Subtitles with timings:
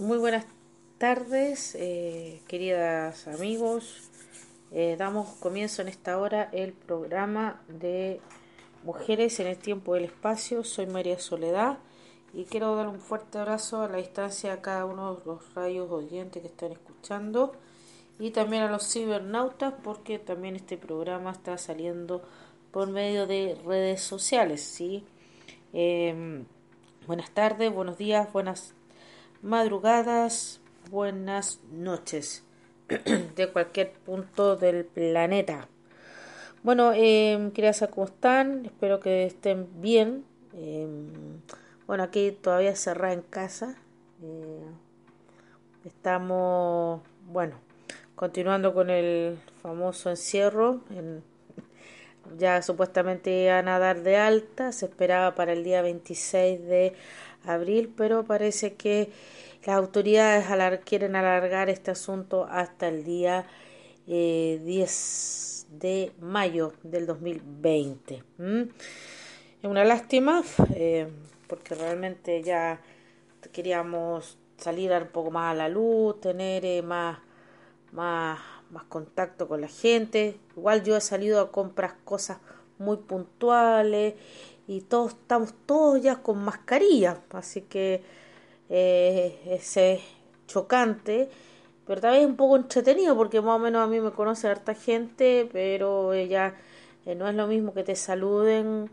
[0.00, 0.46] Muy buenas
[0.96, 4.08] tardes, eh, queridas amigos.
[4.72, 8.18] Eh, damos comienzo en esta hora el programa de
[8.82, 10.64] Mujeres en el Tiempo del Espacio.
[10.64, 11.80] Soy María Soledad
[12.32, 15.90] y quiero dar un fuerte abrazo a la distancia a cada uno de los rayos
[15.90, 17.52] oyentes que están escuchando
[18.18, 22.22] y también a los cibernautas porque también este programa está saliendo
[22.70, 24.62] por medio de redes sociales.
[24.62, 25.04] ¿sí?
[25.74, 26.46] Em,
[27.06, 28.72] buenas tardes, buenos días, buenas
[29.42, 32.44] madrugadas, buenas noches
[33.36, 35.66] de cualquier punto del planeta.
[36.62, 40.24] Bueno, eh, quería saber cómo están, espero que estén bien.
[40.52, 41.40] Em,
[41.86, 43.76] bueno, aquí todavía cerrada en casa.
[44.22, 44.66] Eh,
[45.86, 47.56] estamos, bueno,
[48.14, 50.80] continuando con el famoso encierro.
[52.38, 56.94] ya supuestamente iban a dar de alta, se esperaba para el día 26 de
[57.44, 59.10] abril, pero parece que
[59.64, 60.46] las autoridades
[60.84, 63.46] quieren alargar este asunto hasta el día
[64.06, 68.22] 10 eh, de mayo del 2020.
[69.62, 70.42] Es una lástima
[70.74, 71.08] eh,
[71.46, 72.80] porque realmente ya
[73.52, 77.18] queríamos salir un poco más a la luz, tener eh, más,
[77.92, 78.38] más,
[78.70, 80.36] más contacto con la gente.
[80.56, 82.38] Igual yo he salido a comprar cosas
[82.78, 84.14] muy puntuales
[84.70, 88.04] y todos estamos todos ya con mascarilla, así que
[88.68, 90.00] eh, es
[90.46, 91.28] chocante,
[91.88, 94.74] pero también es un poco entretenido porque más o menos a mí me conoce harta
[94.74, 96.54] gente, pero ella
[97.04, 98.88] eh, no es lo mismo que te saluden,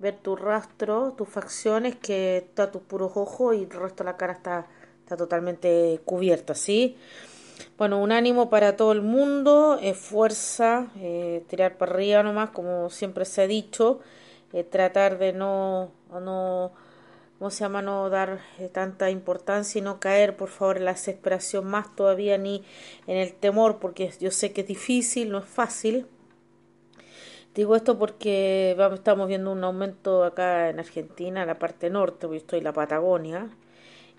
[0.00, 4.16] ver tu rastro, tus facciones, que está tus puros ojos y el resto de la
[4.16, 4.66] cara está,
[5.04, 6.96] está totalmente cubierta, ¿sí?
[7.78, 10.88] Bueno, un ánimo para todo el mundo, eh, fuerza,
[11.46, 14.00] tirar para arriba nomás, como siempre se ha dicho,
[14.52, 16.72] eh, tratar de no, no,
[17.38, 17.82] ¿cómo se llama?
[17.82, 22.38] No dar eh, tanta importancia y no caer, por favor, en la desesperación más todavía
[22.38, 22.64] ni
[23.06, 26.06] en el temor, porque yo sé que es difícil, no es fácil.
[27.54, 32.26] Digo esto porque vamos, estamos viendo un aumento acá en Argentina, en la parte norte,
[32.26, 33.50] porque yo estoy en la Patagonia,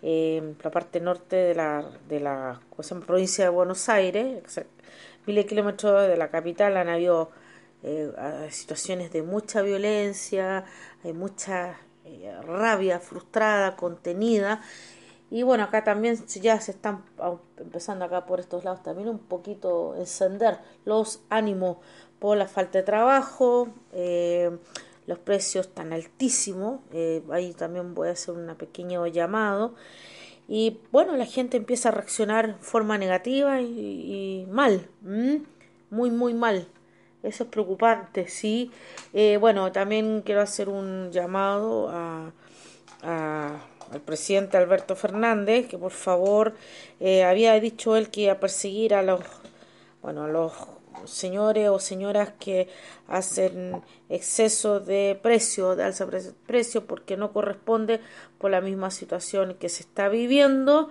[0.04, 2.62] la parte norte de la, de la
[3.06, 4.44] provincia de Buenos Aires,
[5.26, 7.32] miles kilómetros de la capital, han habido
[7.84, 10.64] eh, situaciones de mucha violencia,
[11.04, 14.62] hay mucha eh, rabia frustrada, contenida.
[15.30, 17.04] Y bueno, acá también ya se están
[17.58, 21.78] empezando acá por estos lados también un poquito encender los ánimos
[22.20, 24.52] por la falta de trabajo, eh,
[25.06, 26.80] los precios tan altísimos,
[27.32, 29.76] ahí también voy a hacer un pequeño llamado.
[30.48, 34.88] Y bueno, la gente empieza a reaccionar de forma negativa y, mal,
[35.90, 36.68] muy, muy mal.
[37.24, 38.70] Eso es preocupante, sí.
[39.14, 42.32] Eh, bueno, también quiero hacer un llamado a,
[43.02, 46.54] al presidente Alberto Fernández, que por favor
[47.00, 49.22] eh, había dicho él que iba a perseguir a los,
[50.02, 50.52] bueno, a los
[51.06, 52.68] señores o señoras que
[53.08, 58.02] hacen exceso de precio, de alza de precio, porque no corresponde
[58.38, 60.90] por la misma situación que se está viviendo,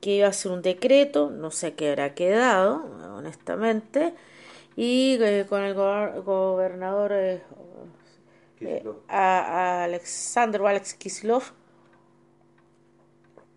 [0.00, 2.84] que iba a ser un decreto, no sé qué habrá quedado,
[3.16, 4.14] honestamente
[4.76, 7.42] y eh, con el gobernador eh,
[8.60, 11.42] eh, a, Alexander Alex Kislov.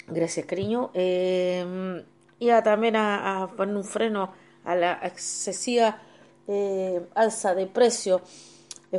[0.08, 0.92] Gracias, cariño.
[0.94, 2.04] Em,
[2.40, 4.32] y también a, poner un freno
[4.64, 6.02] a la excesiva
[7.16, 8.22] alza de precio.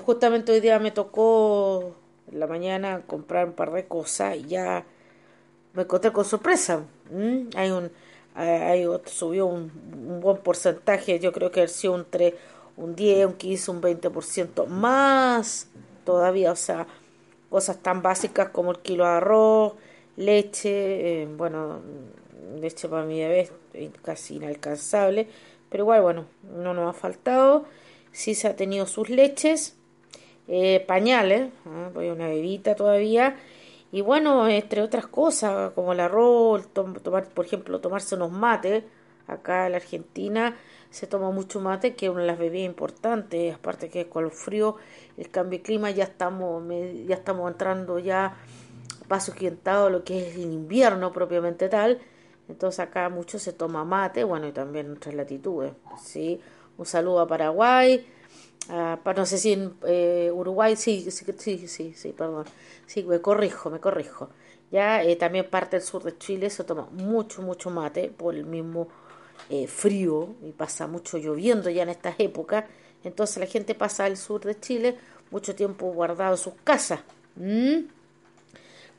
[0.04, 1.94] justamente hoy día me tocó
[2.30, 4.84] en la mañana comprar un par de cosas y ya
[5.72, 6.84] me encontré con sorpresa.
[7.56, 7.90] Hay un
[8.38, 12.34] ahí subió un, un, buen porcentaje, yo creo que ha sido un, 3,
[12.76, 15.68] un 10, un 15, un 20% más
[16.04, 16.86] todavía, o sea,
[17.50, 19.74] cosas tan básicas como el kilo de arroz,
[20.16, 21.80] leche, eh, bueno,
[22.60, 25.28] leche para mi bebé es casi inalcanzable,
[25.68, 26.26] pero igual, bueno,
[26.56, 27.64] no nos ha faltado,
[28.12, 29.76] sí se ha tenido sus leches,
[30.46, 31.90] eh, pañales, ¿eh?
[31.92, 33.36] voy a una bebita todavía,
[33.90, 38.84] y bueno, entre otras cosas, como el arroz, tomar, por ejemplo, tomarse unos mates.
[39.26, 40.56] Acá en la Argentina
[40.90, 43.54] se toma mucho mate, que es una de las bebidas importantes.
[43.54, 44.76] Aparte que con el frío,
[45.16, 46.62] el cambio de clima, ya estamos,
[47.06, 48.36] ya estamos entrando ya
[49.08, 49.32] paso
[49.90, 51.98] lo que es el invierno propiamente tal.
[52.48, 55.72] Entonces acá mucho se toma mate, bueno, y también otras latitudes.
[56.02, 56.40] ¿sí?
[56.76, 58.06] Un saludo a Paraguay,
[58.70, 62.44] Ah, no sé si en eh, Uruguay, sí, sí, sí, sí, sí, perdón.
[62.86, 64.28] Sí, me corrijo, me corrijo.
[64.70, 68.44] Ya eh, también parte del sur de Chile se toma mucho, mucho mate por el
[68.44, 68.88] mismo
[69.48, 72.64] eh, frío y pasa mucho lloviendo ya en estas épocas.
[73.04, 74.98] Entonces la gente pasa al sur de Chile
[75.30, 77.00] mucho tiempo guardado en sus casas.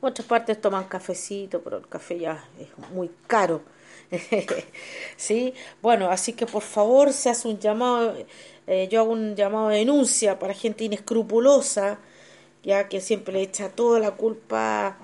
[0.00, 3.62] otras partes toman cafecito, pero el café ya es muy caro.
[5.16, 5.54] ¿Sí?
[5.82, 8.14] Bueno, así que por favor se hace un llamado,
[8.70, 11.98] eh, yo hago un llamado de denuncia para gente inescrupulosa,
[12.62, 14.96] ya que siempre le echa toda la culpa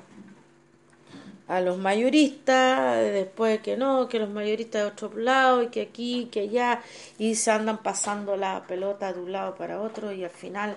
[1.48, 6.28] a los mayoristas, después que no, que los mayoristas de otro lado y que aquí,
[6.30, 6.80] que allá,
[7.18, 10.76] y se andan pasando la pelota de un lado para otro y al final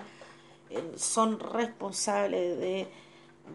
[0.70, 2.88] eh, son responsables de,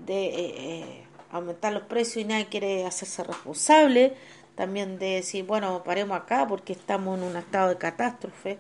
[0.08, 4.14] eh, aumentar los precios y nadie quiere hacerse responsable.
[4.56, 8.58] También de decir, bueno, paremos acá porque estamos en un estado de catástrofe,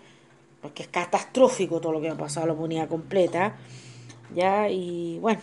[0.66, 3.56] porque es catastrófico todo lo que ha pasado a la comunidad completa,
[4.34, 5.42] ya, y bueno,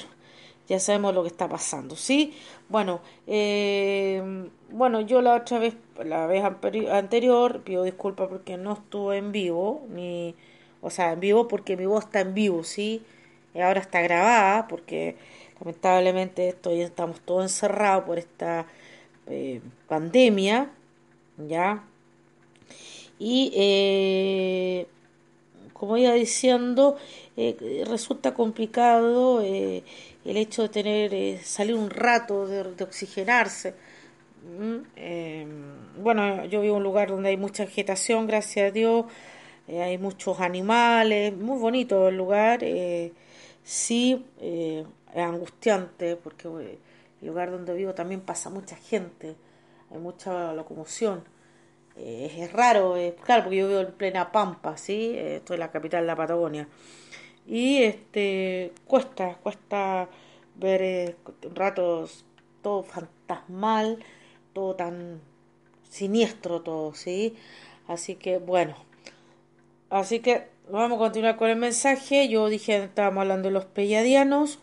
[0.68, 2.34] ya sabemos lo que está pasando, ¿sí?
[2.68, 9.18] Bueno, eh, bueno, yo la otra vez, la vez anterior, pido disculpas porque no estuve
[9.18, 10.34] en vivo, ni,
[10.80, 13.04] o sea, en vivo porque mi voz está en vivo, ¿sí?
[13.54, 15.14] Y ahora está grabada porque
[15.60, 18.66] lamentablemente estoy, estamos todos encerrados por esta
[19.28, 20.72] eh, pandemia,
[21.46, 21.84] ¿ya?
[23.20, 24.88] Y eh,
[25.82, 26.96] como iba diciendo,
[27.36, 29.82] eh, resulta complicado eh,
[30.24, 33.74] el hecho de tener, eh, salir un rato, de, oxigenarse.
[34.44, 39.06] Mm, bueno, yo vivo en un lugar donde hay mucha vegetación, gracias a Dios,
[39.68, 42.60] hay muchos animales, muy bonito el lugar.
[43.64, 44.86] sí, es
[45.16, 49.34] angustiante porque el lugar donde vivo también pasa mucha gente,
[49.90, 51.24] hay mucha locomoción.
[51.96, 55.12] Eh, es raro, claro, porque yo vivo en plena Pampa, ¿sí?
[55.14, 56.68] Eh, estoy en la capital de la Patagonia.
[57.46, 60.08] Y este cuesta, cuesta
[60.56, 61.16] ver eh,
[61.54, 62.24] ratos
[62.62, 63.98] todo fantasmal,
[64.52, 65.20] todo tan
[65.88, 67.34] siniestro todo, ¿sí?
[67.88, 68.76] Así que bueno,
[69.90, 72.28] así que vamos a continuar con el mensaje.
[72.28, 74.58] Yo dije, estábamos hablando de los peyadianos.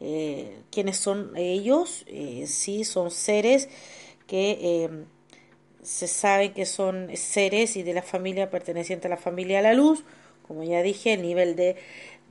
[0.00, 2.04] Eh, ¿Quiénes son ellos?
[2.46, 3.68] sí, son seres
[4.26, 5.04] que
[5.82, 9.74] se sabe que son seres y de la familia perteneciente a la familia a la
[9.74, 10.04] luz.
[10.46, 11.76] Como ya dije, el nivel de,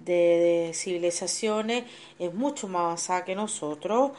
[0.05, 1.83] de, civilizaciones
[2.19, 4.11] es mucho más avanzado que nosotros.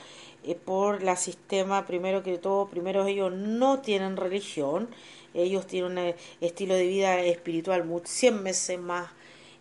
[0.44, 4.88] Eh, por la sistema, primero que todo, primero ellos no tienen religión,
[5.34, 9.10] ellos tienen un estilo de vida espiritual 100 veces más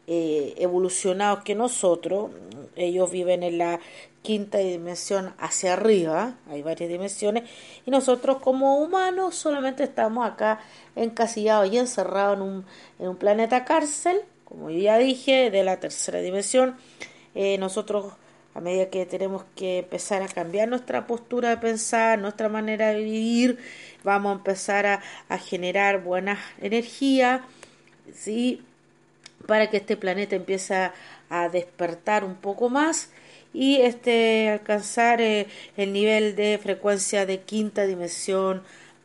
[0.07, 2.31] eh, evolucionados que nosotros.
[2.75, 3.79] Ellos viven en la
[4.21, 7.49] quinta dimensión hacia arriba, hay varias dimensiones,
[7.85, 10.59] y nosotros como humanos solamente estamos acá
[10.95, 12.65] encasillados y encerrados en un,
[12.99, 16.75] en un planeta cárcel, como ya dije, de la tercera dimensión.
[17.33, 18.13] Eh, nosotros,
[18.53, 23.03] a medida que tenemos que empezar a cambiar nuestra postura de pensar, nuestra manera de
[23.03, 23.57] vivir,
[24.03, 27.45] vamos a empezar a, a generar buena energía,
[28.13, 28.61] ¿sí?
[29.47, 30.91] para que este planeta empiece
[31.29, 33.09] a despertar un poco más
[33.53, 38.63] y este alcanzar eh, el nivel de frecuencia de quinta dimensión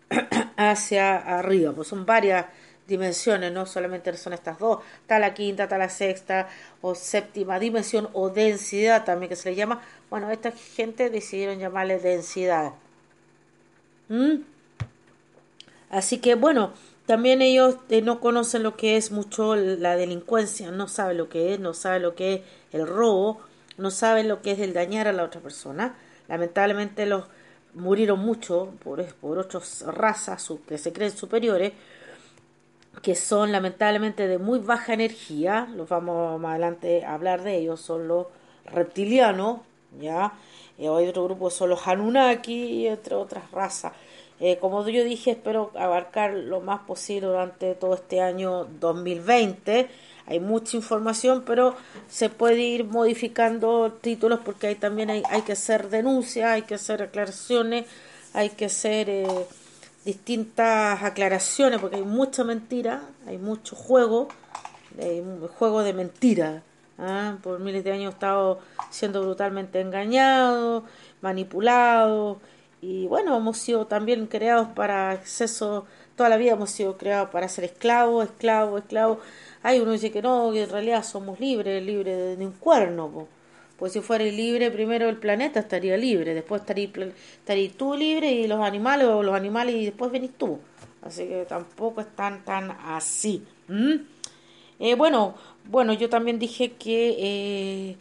[0.57, 2.47] hacia arriba, pues son varias
[2.87, 6.49] dimensiones, no solamente son estas dos, está la quinta, está la sexta
[6.81, 11.99] o séptima dimensión o densidad también que se le llama, bueno, esta gente decidieron llamarle
[11.99, 12.73] densidad.
[14.09, 14.43] ¿Mm?
[15.91, 16.73] Así que bueno,
[17.07, 21.55] también ellos eh, no conocen lo que es mucho la delincuencia, no saben lo que
[21.55, 22.41] es, no saben lo que es
[22.73, 23.41] el robo,
[23.79, 25.97] no saben lo que es el dañar a la otra persona.
[26.29, 27.25] Lamentablemente los
[27.75, 31.73] murieron mucho por, por otras razas que se creen superiores,
[33.03, 37.81] que son lamentablemente de muy baja energía, los vamos más adelante a hablar de ellos,
[37.81, 38.27] son los
[38.65, 39.61] reptilianos,
[40.01, 40.33] ¿ya?
[40.79, 43.93] Y hay otro grupo, son los Anunnaki entre otras razas.
[44.41, 49.89] Eh, como yo dije, espero abarcar lo más posible durante todo este año 2020
[50.27, 51.77] hay mucha información, pero
[52.09, 56.75] se puede ir modificando títulos porque ahí también hay, hay que hacer denuncias, hay que
[56.75, 57.87] hacer aclaraciones,
[58.35, 59.27] hay que hacer eh,
[60.05, 64.29] distintas aclaraciones porque hay mucha mentira, hay mucho juego,
[65.01, 65.23] hay
[65.59, 66.63] juego de mentira.
[66.99, 67.37] ¿ah?
[67.43, 70.85] Por miles de años he estado siendo brutalmente engañado,
[71.21, 72.41] manipulado
[72.81, 77.49] y bueno, hemos sido también creados para acceso, toda la vida hemos sido creados para
[77.49, 79.19] ser esclavos, esclavos, esclavos
[79.67, 83.27] hay uno dice que no, que en realidad somos libres, libres de, un cuerno.
[83.77, 86.89] Pues si fuera libre, primero el planeta estaría libre, después estaría,
[87.39, 90.61] estaría tú libre y los animales, o los animales y después venís tú.
[91.03, 93.43] Así que tampoco es tan, tan así.
[94.79, 97.97] Eh, bueno, bueno, yo también dije que eh,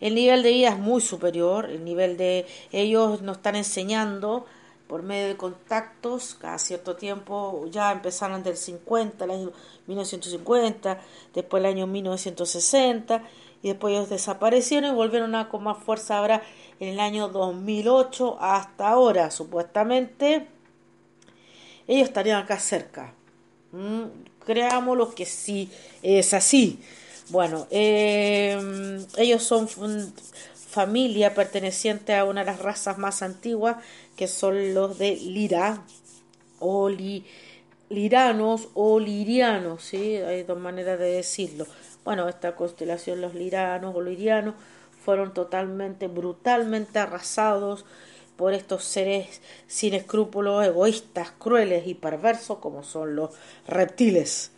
[0.00, 4.46] el nivel de vida es muy superior, el nivel de ellos nos están enseñando
[4.90, 9.52] por medio de contactos, cada cierto tiempo, ya empezaron del 50, el año
[9.86, 11.00] 1950,
[11.32, 13.22] después el año 1960,
[13.62, 16.42] y después ellos desaparecieron y volvieron a con más fuerza ahora
[16.80, 20.48] en el año 2008 hasta ahora, supuestamente.
[21.86, 23.14] Ellos estarían acá cerca.
[24.44, 25.70] Creámoslo que sí
[26.02, 26.80] es así.
[27.28, 29.68] Bueno, em, ellos son
[30.70, 33.76] familia perteneciente a una de las razas más antiguas,
[34.16, 35.82] que son los de Lira,
[36.60, 36.88] o
[37.88, 40.16] liranos o lirianos, ¿sí?
[40.16, 41.66] Hay dos maneras de decirlo.
[42.04, 44.54] Bueno, esta constelación, los liranos o lirianos,
[45.04, 47.84] fueron totalmente, brutalmente arrasados
[48.36, 53.30] por estos seres sin escrúpulos, egoístas, crueles y perversos como son los
[53.66, 54.52] reptiles.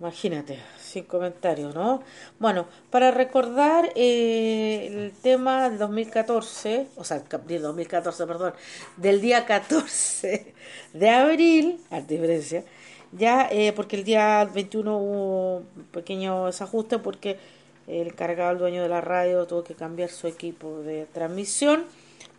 [0.00, 0.58] Imagínate,
[0.94, 2.02] sin ¿no?
[2.38, 8.54] Bueno, para recordar eh, el tema del 2014, o sea, del 2014, perdón,
[8.96, 10.54] del día 14
[10.92, 12.64] de abril, a diferencia,
[13.12, 17.38] ya, eh, porque el día 21 hubo un pequeño desajuste porque
[17.86, 21.84] el cargado, el dueño de la radio, tuvo que cambiar su equipo de transmisión.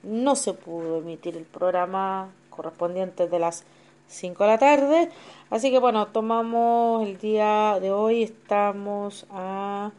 [0.04, 3.64] No se pudo emitir el programa correspondiente de las
[4.08, 5.10] 5 de la tarde.
[5.50, 9.92] Así que bueno, tomamos el día de hoy, estamos a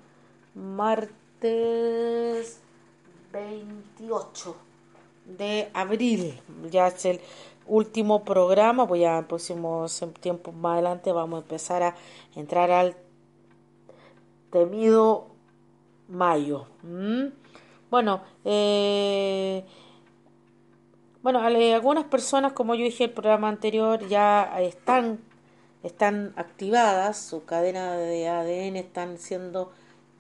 [0.55, 1.11] martes
[3.33, 4.57] 28
[5.25, 6.41] de abril.
[6.71, 7.21] Ya es el
[7.67, 11.95] último programa, pues ya en próximos tiempos más adelante vamos a empezar a
[12.35, 12.97] entrar al
[14.51, 15.27] temido
[16.09, 16.67] mayo.
[17.91, 19.65] Bueno, eh,
[21.27, 25.19] bueno, algunas personas, como yo dije en el programa anterior, ya están,
[25.83, 29.73] están activadas, su cadena de ADN están siendo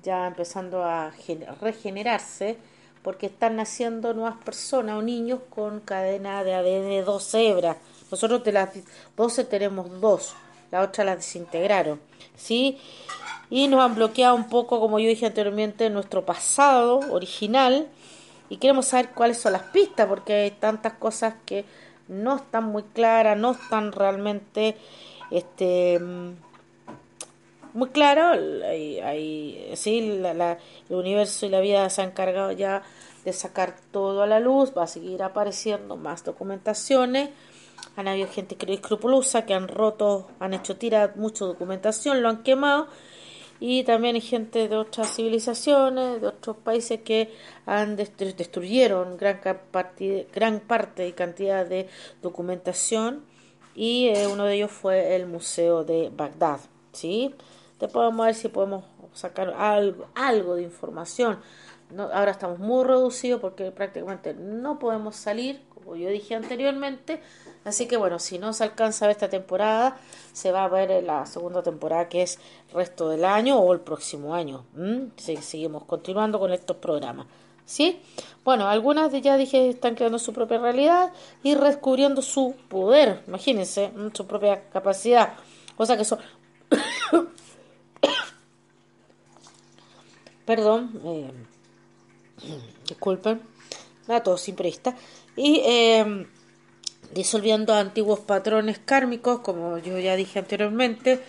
[0.03, 1.13] ya empezando a
[1.61, 2.57] regenerarse
[3.05, 7.77] porque están naciendo nuevas personas o niños con cadena de ADN 12 hebras.
[8.11, 8.71] Nosotros de las
[9.17, 10.35] 12 tenemos dos,
[10.73, 12.01] la otra la desintegraron,
[12.35, 12.81] ¿sí?
[13.49, 17.87] Y nos han bloqueado un poco, como yo dije anteriormente, nuestro pasado original
[18.49, 21.65] y queremos saber cuáles son las pistas porque hay tantas cosas que
[22.09, 24.77] no están muy claras, no están realmente
[25.31, 26.01] este
[27.77, 28.31] muy claro,
[28.65, 32.83] hay, sí, la, el universo y la vida se han encargado ya
[33.27, 37.29] de sacar todo a la luz, va a seguir apareciendo más documentaciones.
[37.97, 42.89] Han habido gente escrupulosa que han roto, han hecho tirar mucha documentación, lo han quemado.
[43.59, 47.33] Y también hay gente de otras civilizaciones, de otros países que
[47.65, 51.89] han destruyeron gran, parte, gran parte y cantidad de
[52.23, 53.25] documentación.
[53.75, 56.61] Y eh, uno de ellos fue el Museo de Bagdad.
[56.93, 57.35] ¿sí?
[57.79, 61.39] Después vamos ver si podemos sacar algo, algo de información.
[61.97, 67.23] Ahora estamos muy reducidos porque prácticamente no podemos salir, como yo dije anteriormente.
[67.65, 69.97] Así que bueno, si no se alcanza a ver esta temporada,
[70.33, 72.41] se va a ver la segunda temporada que es
[72.75, 74.65] resto del año o el próximo año.
[75.17, 77.27] seguimos continuando con estos programas.
[77.65, 78.01] ¿Sí?
[78.45, 81.13] Bueno, algunas de ya dije están creando su propia realidad
[81.43, 85.35] y descubriendo su poder, imagínense, su propia capacidad.
[85.77, 86.19] O sea que son
[90.47, 91.33] Perdón, eh,
[92.89, 93.41] disculpen,
[94.07, 94.95] la tos simplista.
[95.37, 96.27] Y eh,
[97.13, 101.23] disolviendo antiguos patrones kármicos, como yo ya dije anteriormente,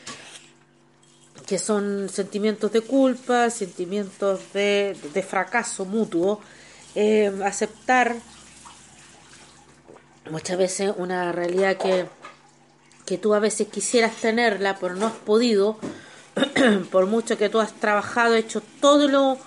[1.46, 6.42] que son sentimientos de culpa, sentimientos de, fracaso mutuo,
[6.96, 8.16] eh, aceptar
[10.30, 12.06] muchas veces una realidad que,
[13.06, 15.78] que tú a veces quisieras tenerla, pero no has podido,
[16.92, 19.38] por mucho que tú has trabajado, hecho todo lo,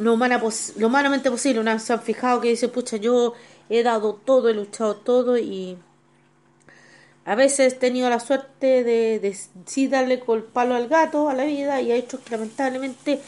[0.00, 0.42] lo, humana
[0.76, 1.60] lo humanamente posible.
[1.60, 3.34] Una se han fijado que dice, pucha, yo
[3.68, 5.78] he dado todo, he luchado todo y
[7.24, 11.28] a veces he tenido la suerte de, de sí darle con el palo al gato
[11.28, 13.20] a la vida y hay otros que lamentablemente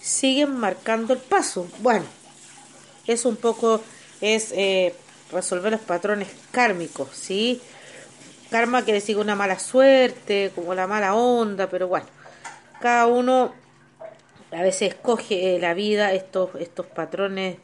[0.00, 1.66] siguen marcando el paso.
[1.80, 2.04] Bueno,
[3.06, 3.80] eso un poco
[4.20, 4.94] es eh,
[5.30, 7.60] resolver los patrones kármicos, ¿sí?
[8.50, 12.06] Karma quiere decir una mala suerte, como la mala onda, pero bueno,
[12.80, 13.54] cada uno
[14.52, 17.56] a veces escoge la vida, estos, estos patrones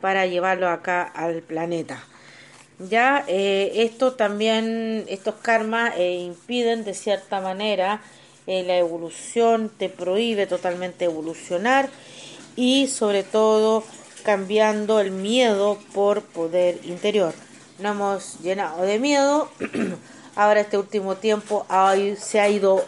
[0.00, 2.02] para llevarlo acá al planeta.
[2.78, 8.02] Ya eh, esto también, estos karmas eh, impiden de cierta manera
[8.46, 11.88] eh, la evolución, te prohíbe totalmente evolucionar
[12.54, 13.82] y sobre todo
[14.24, 17.32] cambiando el miedo por poder interior.
[17.78, 19.48] Nos hemos llenado de miedo
[20.36, 21.66] ahora este último tiempo
[22.18, 22.84] se ha ido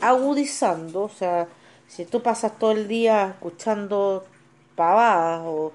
[0.00, 1.46] agudizando, o sea,
[1.88, 4.24] si tú pasas todo el día escuchando
[4.76, 5.72] pavadas o,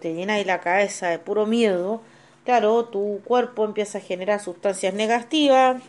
[0.00, 2.00] te llenas la cabeza de puro miedo,
[2.44, 5.82] claro, tu cuerpo empieza a generar sustancias negativas,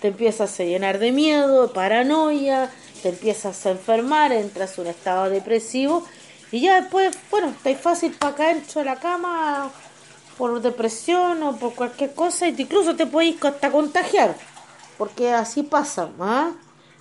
[0.00, 2.70] te empiezas a llenar de miedo, de paranoia,
[3.02, 6.04] te empiezas a enfermar, entras en un estado depresivo
[6.50, 9.70] y ya después, bueno, está fácil para caer dentro de la cama
[10.38, 14.34] por depresión o por cualquier cosa incluso te puedes hasta contagiar,
[14.98, 16.52] porque así pasa, ¿ah?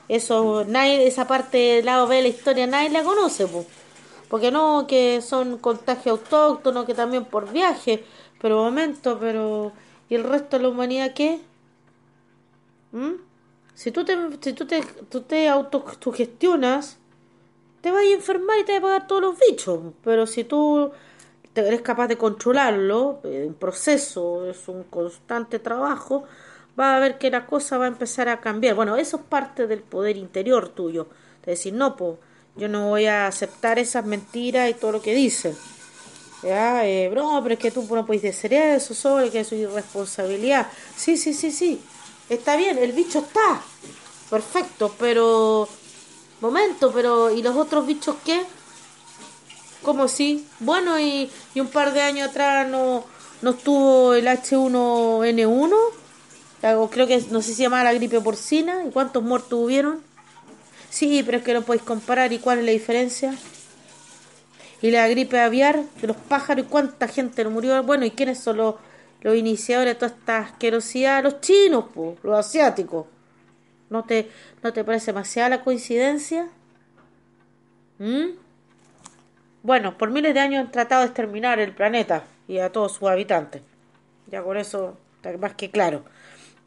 [0.08, 3.48] Eso, nadie, esa parte del lado B de la historia nadie la conoce,
[4.30, 8.04] porque no, que son contagios autóctonos, que también por viaje,
[8.42, 9.72] pero momento, pero
[10.10, 11.40] ¿y el resto de la humanidad qué?
[12.92, 13.14] ¿Mm?
[13.74, 16.98] Si tú te, si tú te, tú te autosugestionas,
[17.82, 19.80] te vas a enfermar y te vas a pagar todos los bichos.
[20.04, 20.92] Pero si tú
[21.56, 26.26] eres capaz de controlarlo, eh, un proceso, es un constante trabajo,
[26.80, 28.76] va a ver que la cosa va a empezar a cambiar.
[28.76, 31.08] Bueno, eso es parte del poder interior tuyo.
[31.46, 32.18] De decir, no, pues,
[32.56, 35.56] yo no voy a aceptar esas mentiras y todo lo que dicen.
[36.44, 40.68] Ya, eh, no, pero es que tú no puedes decir eso, solo que es irresponsabilidad.
[40.96, 41.80] Sí, sí, sí, sí.
[42.30, 43.62] Está bien, el bicho está.
[44.30, 45.68] Perfecto, pero...
[46.40, 48.42] Momento, pero ¿y los otros bichos qué?
[49.84, 50.48] ¿Cómo sí?
[50.60, 53.04] Bueno, y, y un par de años atrás no,
[53.44, 55.76] no estuvo el H1N1,
[56.62, 60.02] creo que no sé si se la gripe porcina, ¿y cuántos muertos hubieron?
[60.90, 63.34] Sí, pero es que no podéis comparar, ¿y cuál es la diferencia?
[64.82, 67.82] Y la gripe aviar de los pájaros, ¿y cuánta gente murió?
[67.84, 68.76] Bueno, ¿y quiénes son los
[69.22, 71.86] los iniciadores de toda esta asquerosidad, los chinos,
[72.24, 73.06] los asiáticos.
[73.90, 74.30] ¿No te,
[74.64, 76.48] ¿No te parece demasiada la coincidencia?
[78.00, 78.32] ¿Mm?
[79.64, 83.10] Bueno, por miles de años han tratado de exterminar el planeta y a todos sus
[83.10, 83.62] habitantes.
[84.28, 86.04] Ya con eso está más que claro.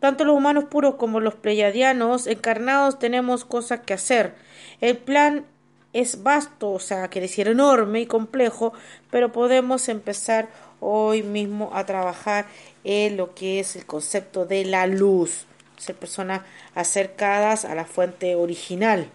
[0.04, 4.34] Tanto los humanos puros como los pleyadianos encarnados tenemos cosas que hacer.
[4.82, 5.46] El plan
[5.94, 8.74] es vasto, o sea, quiere decir enorme y complejo,
[9.10, 12.44] pero podemos empezar hoy mismo a trabajar
[12.84, 15.46] en lo que es el concepto de la luz,
[15.78, 16.42] ser personas
[16.74, 19.08] acercadas a la fuente original,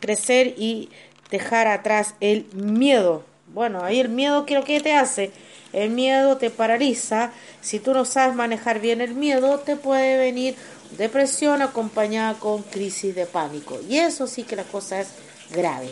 [0.00, 0.90] crecer y
[1.30, 3.24] dejar atrás el miedo.
[3.46, 5.30] Bueno, ahí el miedo, ¿qué lo que te hace?
[5.72, 7.32] El miedo te paraliza.
[7.60, 10.54] Si tú no sabes manejar bien el miedo, te puede venir
[10.96, 13.78] depresión acompañada con crisis de pánico.
[13.88, 15.08] Y eso sí que la cosa es
[15.52, 15.90] grave.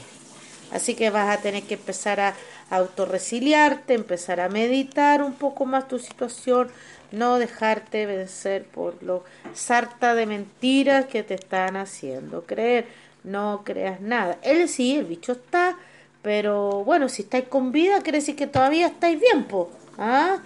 [0.72, 2.34] Así que vas a tener que empezar a
[2.70, 6.70] autorresiliarte, empezar a meditar un poco más tu situación,
[7.12, 12.86] no dejarte vencer por lo sarta de mentiras que te están haciendo creer.
[13.22, 14.38] No creas nada.
[14.42, 15.76] Él sí, el bicho está,
[16.24, 19.70] pero bueno, si estáis con vida, quiere decir que todavía estáis bien, po.
[19.98, 20.38] ¿Ah?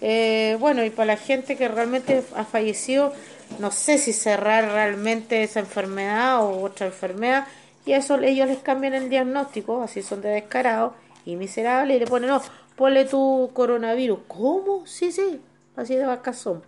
[0.00, 3.12] Eh, bueno, y para la gente que realmente ha fallecido,
[3.58, 7.46] no sé si cerrar realmente esa enfermedad o otra enfermedad,
[7.84, 10.94] y eso ellos les cambian el diagnóstico, así son de descarados
[11.26, 12.40] y miserables, y le ponen, no,
[12.74, 14.20] ponle tu coronavirus.
[14.26, 14.86] ¿Cómo?
[14.86, 15.40] Sí, sí,
[15.76, 16.62] así de vacas son,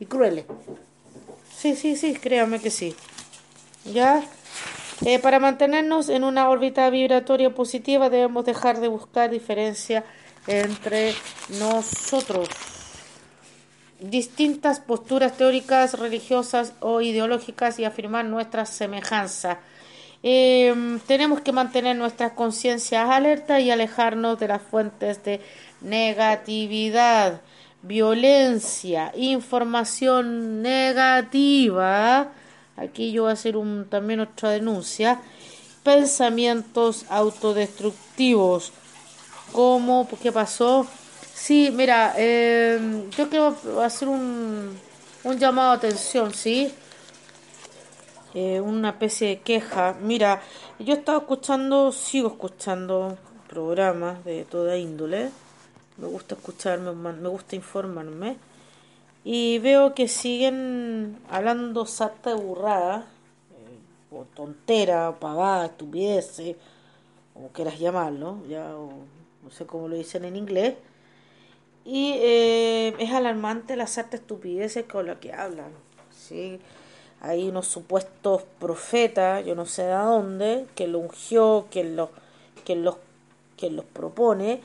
[0.00, 0.46] y crueles.
[1.56, 2.96] Sí, sí, sí, créanme que sí.
[3.84, 4.20] ¿Ya?
[5.04, 10.04] Eh, para mantenernos en una órbita vibratoria positiva debemos dejar de buscar diferencia
[10.46, 11.14] entre
[11.58, 12.48] nosotros.
[14.00, 19.58] Distintas posturas teóricas, religiosas o ideológicas y afirmar nuestra semejanza
[20.26, 25.42] Em, tenemos que mantener nuestras conciencias alertas y alejarnos de las fuentes de
[25.82, 27.42] negatividad,
[27.82, 32.32] violencia, información negativa.
[32.76, 35.20] Aquí yo voy a hacer un, también otra denuncia.
[35.82, 38.72] Pensamientos autodestructivos.
[39.52, 40.08] ¿Cómo?
[40.22, 40.86] ¿Qué pasó?
[41.34, 44.78] Sí, mira, em, yo quiero hacer un,
[45.24, 46.72] un llamado a atención, ¿sí?
[48.34, 49.94] Eh, una especie de queja.
[50.00, 50.42] Mira,
[50.80, 53.16] yo he estado escuchando, sigo escuchando
[53.48, 55.30] programas de toda índole.
[55.98, 58.36] Me gusta escucharme, me gusta informarme.
[59.24, 63.06] Y veo que siguen hablando sarta de burrada,
[63.52, 66.56] eh, o tontera, o pavada, estupideces,
[67.32, 70.74] como quieras llamarlo, ya, no sé cómo lo dicen en inglés.
[71.84, 75.72] Y eh, es alarmante la sarta estupideces con la que hablan.
[76.10, 76.60] ¿sí?
[77.24, 82.10] hay unos supuestos profetas, yo no sé de dónde, que lo ungió, que los
[83.94, 84.60] propone,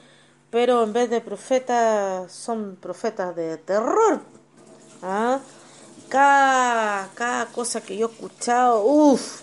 [0.49, 4.19] pero en vez de profetas son profetas de terror.
[5.01, 5.39] ¿Ah?
[6.09, 9.41] Cada, cada cosa que yo he escuchado, uff,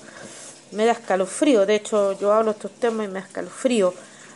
[0.73, 1.67] me da escalofrío.
[1.67, 3.95] De hecho, yo hablo estos temas y me da escalofrío.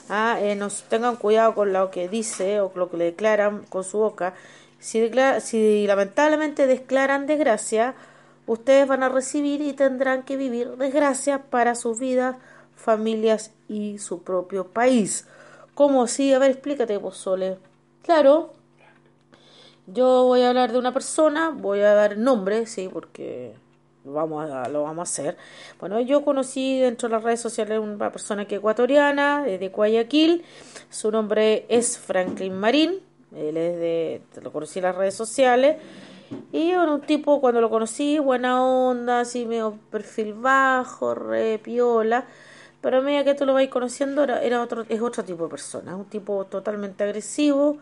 [0.08, 0.38] ¿ah?
[0.40, 3.98] Eh, nos tengan cuidado con lo que dice o lo que le declaran con su
[3.98, 4.34] boca.
[4.78, 7.94] Si, declara, si lamentablemente declaran desgracia,
[8.46, 12.36] ustedes van a recibir y tendrán que vivir desgracias para sus vidas,
[12.76, 15.26] familias y su propio país.
[15.74, 16.32] ¿Cómo así?
[16.32, 17.58] A ver, explícate vos, Sole.
[18.02, 18.52] Claro,
[19.92, 23.54] yo voy a hablar de una persona, voy a dar nombre, sí, porque
[24.04, 25.36] lo vamos a, lo vamos a hacer.
[25.78, 30.44] Bueno, yo conocí dentro de las redes sociales una persona que ecuatoriana, de Guayaquil,
[30.88, 33.00] su nombre es Franklin Marín,
[33.34, 35.76] él es de, lo conocí en las redes sociales,
[36.52, 42.26] y era un tipo, cuando lo conocí, buena onda, así medio perfil bajo, re piola,
[42.80, 45.50] pero a medida que tú lo vais conociendo, era, era otro, es otro tipo de
[45.50, 47.78] persona, un tipo totalmente agresivo,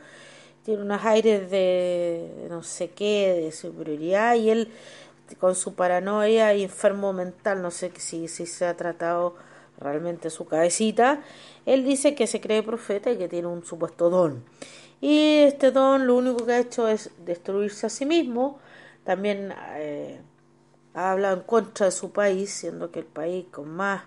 [0.68, 4.68] tiene unos aires de no sé qué, de superioridad, y él
[5.40, 9.35] con su paranoia y enfermo mental, no sé si, se ha tratado
[9.81, 11.22] realmente su cabecita,
[11.64, 14.44] él dice que se cree profeta y que tiene un supuesto don.
[15.00, 18.59] Y este don lo único que ha hecho es destruirse a sí mismo,
[19.04, 20.20] también eh,
[20.92, 24.02] ha hablado en contra de su país, siendo que el país con más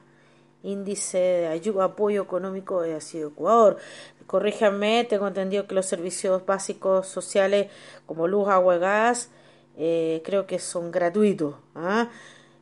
[0.62, 3.78] índice de ayuda, apoyo económico ha sido Ecuador.
[4.32, 7.70] Corríjanme, tengo entendido que los servicios básicos sociales
[8.06, 9.30] como luz, agua y gas
[9.76, 11.56] eh, creo que son gratuitos.
[11.76, 12.08] ¿ah?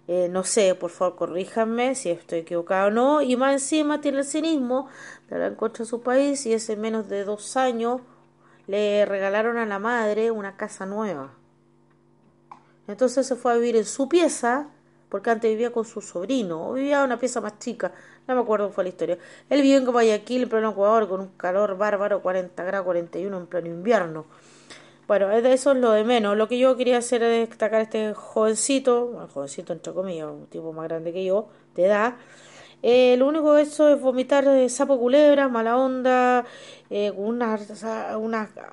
[0.07, 3.21] Eh, no sé, por favor, corríjanme si estoy equivocado o no.
[3.21, 4.87] Y más encima tiene el cinismo
[5.29, 8.01] de la en contra su país y ese menos de dos años
[8.65, 11.35] le regalaron a la madre una casa nueva.
[12.87, 14.71] Entonces se fue a vivir en su pieza,
[15.09, 17.91] porque antes vivía con su sobrino, o vivía en una pieza más chica,
[18.27, 19.17] no me acuerdo fue la historia.
[19.49, 23.47] Él vivió en Guayaquil, en pleno Ecuador, con un calor bárbaro, 40 grados, 41 en
[23.47, 24.25] pleno invierno.
[25.07, 26.37] Bueno, eso es lo de menos.
[26.37, 30.71] Lo que yo quería hacer es destacar a este jovencito, jovencito entre comillas, un tipo
[30.71, 32.13] más grande que yo, de edad.
[32.81, 36.45] Eh, lo único que eso es vomitar sapo culebra, mala onda,
[36.89, 37.59] eh, una,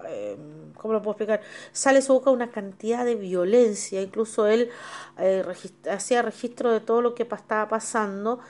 [0.08, 0.36] eh,
[0.74, 1.40] ¿cómo lo puedo explicar?
[1.72, 4.70] Sale su boca una cantidad de violencia, incluso él
[5.18, 5.44] eh,
[5.90, 8.40] hacía registro de todo lo que estaba pasando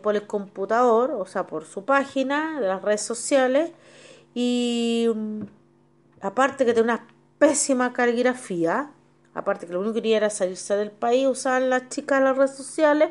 [0.00, 3.72] por el computador, o sea, por su página, de las redes sociales,
[4.32, 5.40] y mm,
[6.20, 8.92] aparte que tiene una pésima caligrafía,
[9.34, 12.54] aparte que lo único que quería era salirse del país, usaban las chicas las redes
[12.54, 13.10] sociales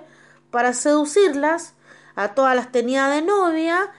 [0.50, 1.76] para seducirlas,
[2.16, 3.92] a todas las tenía de novia,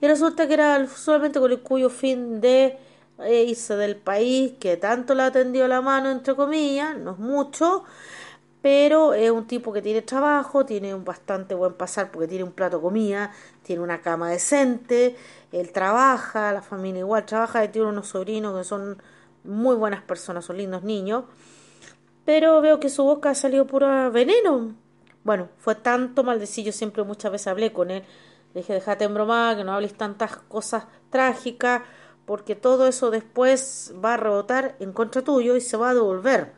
[0.00, 2.78] y resulta que era solamente con el cuyo fin de
[3.20, 7.84] eh, irse del país, que tanto le atendió la mano, entre comillas, no es mucho,
[8.62, 12.52] pero es un tipo que tiene trabajo, tiene un bastante buen pasar porque tiene un
[12.52, 15.16] plato comida, tiene una cama decente,
[15.52, 19.02] él trabaja, la familia igual trabaja, y tiene unos sobrinos que son
[19.44, 21.24] muy buenas personas, son lindos niños,
[22.24, 24.74] pero veo que su boca ha salido pura veneno.
[25.28, 28.02] Bueno, fue tanto maldecillo, siempre muchas veces hablé con él,
[28.54, 31.82] le dije, déjate en broma, que no hables tantas cosas trágicas,
[32.24, 36.54] porque todo eso después va a rebotar en contra tuyo y se va a devolver.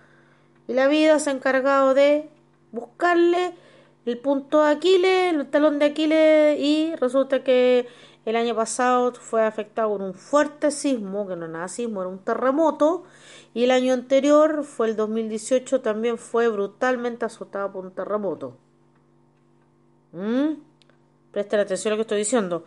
[0.68, 2.30] Y la vida se ha encargado de
[2.70, 3.56] buscarle
[4.06, 7.88] el punto de Aquiles, el talón de Aquiles, y resulta que
[8.26, 12.10] el año pasado fue afectado por un fuerte sismo, que no era nada sismo, era
[12.10, 13.04] un terremoto.
[13.54, 18.56] Y el año anterior, fue el 2018, también fue brutalmente azotado por un terremoto.
[20.12, 20.54] ¿Mm?
[21.32, 22.64] Presten atención a lo que estoy diciendo.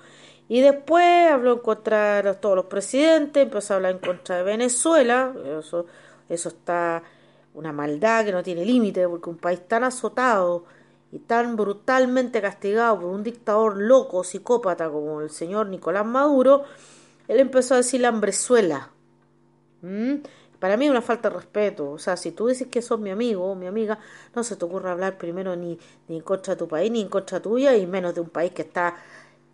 [0.49, 4.43] Y después habló en contra de todos los presidentes, empezó a hablar en contra de
[4.43, 5.33] Venezuela.
[5.59, 5.85] Eso,
[6.29, 7.03] eso está
[7.53, 10.65] una maldad que no tiene límite, porque un país tan azotado
[11.13, 16.63] y tan brutalmente castigado por un dictador loco, psicópata como el señor Nicolás Maduro,
[17.27, 18.89] él empezó a decir la hambrezuela.
[19.83, 20.15] ¿Mm?
[20.57, 21.91] Para mí es una falta de respeto.
[21.91, 23.99] O sea, si tú dices que sos mi amigo o mi amiga,
[24.33, 27.09] no se te ocurra hablar primero ni, ni en contra de tu país, ni en
[27.09, 28.95] contra tuya, y menos de un país que está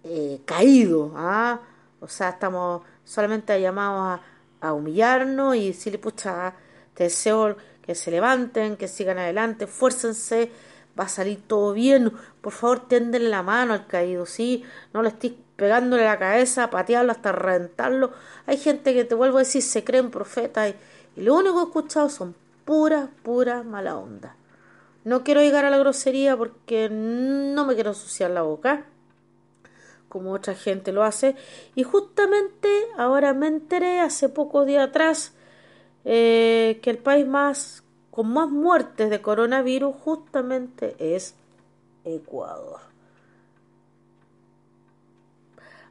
[0.05, 1.11] eh, caído.
[1.17, 1.59] ¿ah?
[1.99, 4.21] O sea, estamos solamente llamados
[4.61, 6.53] a, humillarnos y decirle, pucha,
[6.93, 10.51] te deseo que se levanten, que sigan adelante, fuércense
[10.99, 14.63] va a salir todo bien, por favor tendenle la mano al caído, ¿sí?
[14.93, 18.11] No le estés pegándole la cabeza, patearlo hasta reventarlo.
[18.45, 20.73] Hay gente que te vuelvo a decir, se creen profetas
[21.15, 22.35] y, lo único que he escuchado son
[22.65, 24.35] puras, puras mala onda.
[25.03, 28.85] No quiero llegar a la grosería porque no me quiero ensuciar la boca,
[30.07, 31.35] como otra gente lo hace.
[31.75, 35.33] Y justamente ahora me enteré hace pocos días atrás
[36.05, 37.83] eh, que el país más
[38.19, 41.35] con más muertes de coronavirus justamente es
[42.03, 42.81] Ecuador.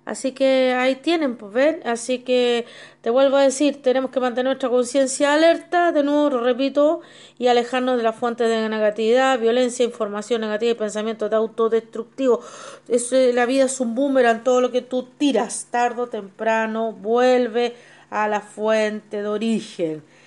[0.05, 1.81] Así que ahí tienen, pues ven.
[1.87, 2.67] Así que
[3.01, 7.01] te vuelvo a decir, tenemos que mantener nuestra conciencia alerta, de nuevo lo repito,
[7.39, 12.43] y alejarnos de las fuentes de negatividad, violencia, información negativa y pensamientos de autodestructivo.
[12.89, 17.75] la vida es un boomerang, todo lo que tú tiras, tarde o temprano, vuelve
[18.11, 20.18] a la fuente de origen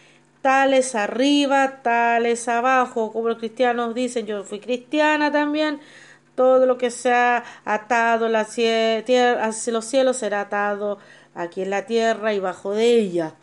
[0.42, 5.80] tales arriba, tales abajo, como los cristianos dicen, yo fui cristiana también,
[6.36, 10.98] todo lo que sea atado la tierra, hacia los cielos será atado
[11.36, 13.36] aquí en la tierra y bajo de ella.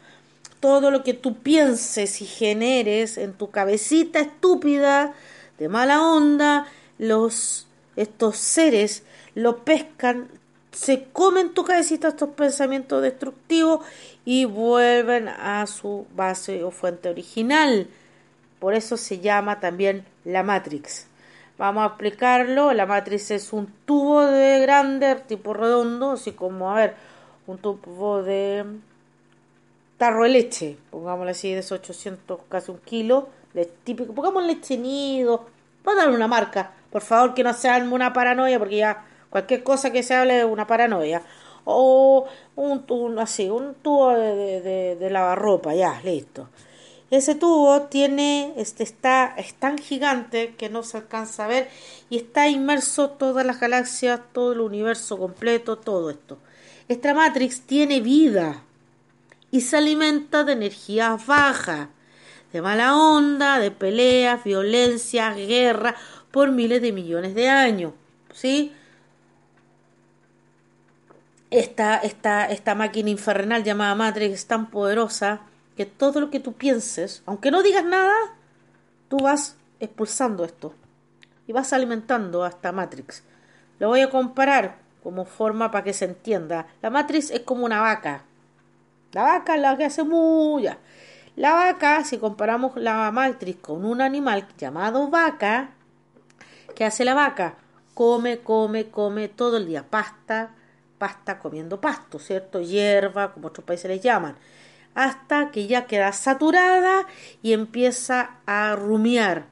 [0.61, 5.15] Todo lo que tú pienses y generes en tu cabecita estúpida
[5.59, 6.67] de mala onda,
[6.99, 9.03] los estos seres
[9.35, 10.29] lo pescan,
[10.73, 13.81] se comen tu cabecita estos pensamientos destructivos
[14.31, 17.89] y vuelven a su base o fuente original.
[18.59, 21.07] Por eso se llama también la Matrix.
[21.57, 22.75] Vamos a explicarlo.
[22.75, 26.95] La Matrix es un tubo de grande, tipo redondo, así como, a ver,
[27.47, 28.67] un tubo de
[29.97, 34.77] tarro de leche, pongámosle así, de esos 800, casi un kilo, de típico, pongamos leche
[34.77, 35.47] nido,
[35.83, 39.63] vamos a darle una marca, por favor, que no sea una paranoia, porque ya cualquier
[39.63, 41.23] cosa que se hable es una paranoia.
[41.71, 42.27] O
[42.57, 46.49] un, así, un tubo de, lavarropa, ya, listo.
[47.11, 51.69] Ese tubo tiene, este, está, es tan gigante que no se alcanza a ver
[52.09, 56.39] y está inmerso todas las galaxias, todo el universo completo, todo esto.
[56.89, 58.63] Esta Matrix tiene vida
[59.51, 61.89] y se alimenta de energías bajas,
[62.51, 65.95] de mala onda, de peleas, violencia, guerra
[66.31, 67.93] por miles de millones de años.
[68.33, 68.73] ¿Sí?
[71.51, 75.41] Esta, esta, esta máquina infernal llamada Matrix es tan poderosa
[75.77, 78.15] que todo lo que tú pienses, aunque no digas nada,
[79.09, 80.75] tú vas expulsando esto
[81.47, 83.23] y vas alimentando hasta Matrix.
[83.79, 86.67] Lo voy a comparar como forma para que se entienda.
[86.83, 88.25] La Matrix es como una vaca.
[89.13, 90.79] La vaca es la que hace muya.
[91.37, 95.71] La vaca, si comparamos la Matrix con un animal llamado vaca,
[96.75, 97.55] ¿qué hace la vaca?
[97.95, 99.85] Come, come, come todo el día.
[99.89, 100.51] Pasta,
[100.99, 102.61] pasta comiendo pasto, ¿cierto?
[102.61, 104.37] Hierba, como otros países les llaman
[104.99, 107.07] hasta que ya queda saturada
[107.41, 109.47] y empieza a rumiar.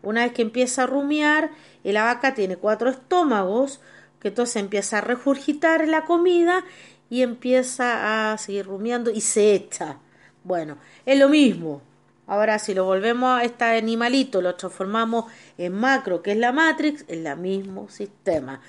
[0.00, 1.50] Una vez que empieza a rumiar,
[1.82, 3.80] la vaca tiene cuatro estómagos,
[4.20, 6.64] que entonces empieza a regurgitar la comida
[7.10, 9.98] y empieza a seguir rumiando y se echa.
[10.44, 11.82] Bueno, es lo mismo.
[12.28, 15.24] Ahora, si lo volvemos a este animalito, lo transformamos
[15.58, 18.60] en macro, que es la Matrix, es el mismo sistema.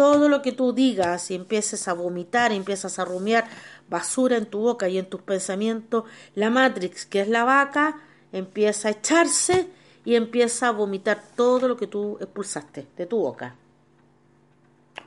[0.00, 3.44] Todo lo que tú digas y empieces a vomitar, empiezas a rumiar,
[3.90, 8.00] basura en tu boca y en tus pensamientos, la Matrix, que es la vaca,
[8.32, 9.68] empieza a echarse
[10.06, 13.56] y empieza a vomitar todo lo que tú expulsaste de tu boca.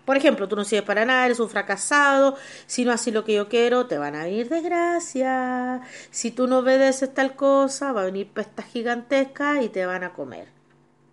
[0.06, 2.36] Por ejemplo, tú no sirves para nada, eres un fracasado,
[2.68, 5.82] si no haces lo que yo quiero, te van a venir desgracia.
[6.12, 10.14] Si tú no obedeces tal cosa, va a venir pestas gigantescas y te van a
[10.14, 10.50] comer.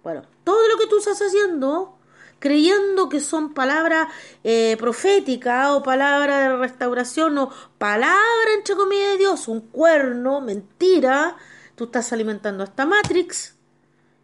[0.03, 1.97] Bueno, todo lo que tú estás haciendo
[2.41, 4.09] creyendo que son palabras
[4.43, 11.37] eh, proféticas o palabras de restauración o palabra entre comillas de Dios, un cuerno, mentira,
[11.77, 13.55] tú estás alimentando esta Matrix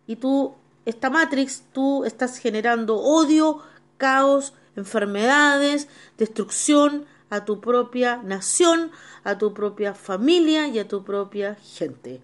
[0.06, 3.60] y tú, esta Matrix, tú estás generando odio,
[3.98, 8.90] caos, enfermedades, destrucción a tu propia nación,
[9.24, 12.22] a tu propia familia y a tu propia gente.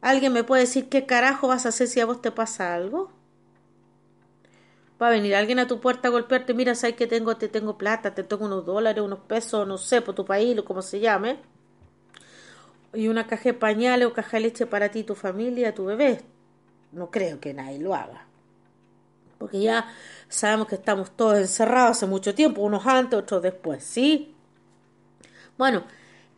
[0.00, 3.12] ¿Alguien me puede decir qué carajo vas a hacer si a vos te pasa algo?
[5.00, 7.78] Va a venir alguien a tu puerta a golpearte, mira, sabes que tengo, te tengo
[7.78, 11.00] plata, te tengo unos dólares, unos pesos, no sé, por tu país, o como se
[11.00, 11.38] llame,
[12.92, 16.20] y una caja de pañales o caja de leche para ti, tu familia, tu bebé.
[16.92, 18.26] No creo que nadie lo haga.
[19.38, 19.86] Porque ya
[20.28, 24.34] sabemos que estamos todos encerrados hace mucho tiempo, unos antes, otros después, ¿sí?
[25.56, 25.84] Bueno,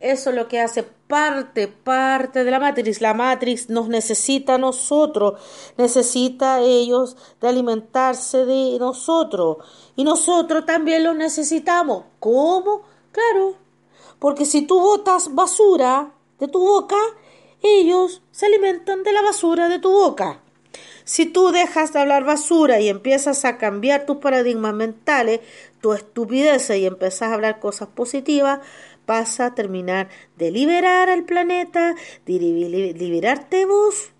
[0.03, 2.99] eso es lo que hace parte, parte de la Matrix.
[2.99, 5.41] La Matrix nos necesita a nosotros,
[5.77, 9.57] necesita a ellos de alimentarse de nosotros.
[9.95, 12.03] Y nosotros también los necesitamos.
[12.19, 12.81] ¿Cómo?
[13.13, 13.55] Claro,
[14.19, 16.97] porque si tú botas basura de tu boca,
[17.61, 20.41] ellos se alimentan de la basura de tu boca.
[21.05, 25.41] Si tú dejas de hablar basura y empiezas a cambiar tus paradigmas mentales,
[25.81, 28.59] tu estupidez y empiezas a hablar cosas positivas,
[29.05, 32.39] vas a terminar de liberar al planeta, de
[32.97, 34.11] liberarte vos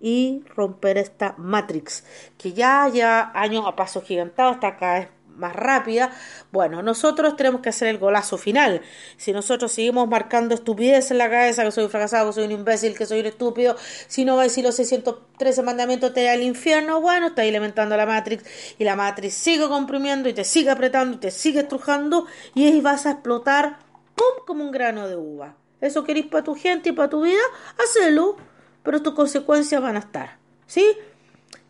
[0.00, 2.04] y romper esta Matrix,
[2.36, 6.10] que ya ya años a paso gigantado, hasta cada vez más rápida.
[6.50, 8.82] Bueno, nosotros tenemos que hacer el golazo final.
[9.16, 12.52] Si nosotros seguimos marcando estupidez en la cabeza, que soy un fracasado, que soy un
[12.52, 13.76] imbécil, que soy un estúpido,
[14.08, 17.96] si no va a decir los 613 mandamientos te da al infierno, bueno, está alimentando
[17.96, 18.44] la Matrix
[18.78, 22.80] y la Matrix sigue comprimiendo y te sigue apretando y te sigue estrujando y ahí
[22.80, 23.78] vas a explotar
[24.14, 24.44] ¡pum!
[24.46, 25.56] como un grano de uva.
[25.80, 27.42] Eso queréis para tu gente y para tu vida,
[27.82, 28.36] hacelo,
[28.82, 30.96] pero tus consecuencias van a estar, ¿sí?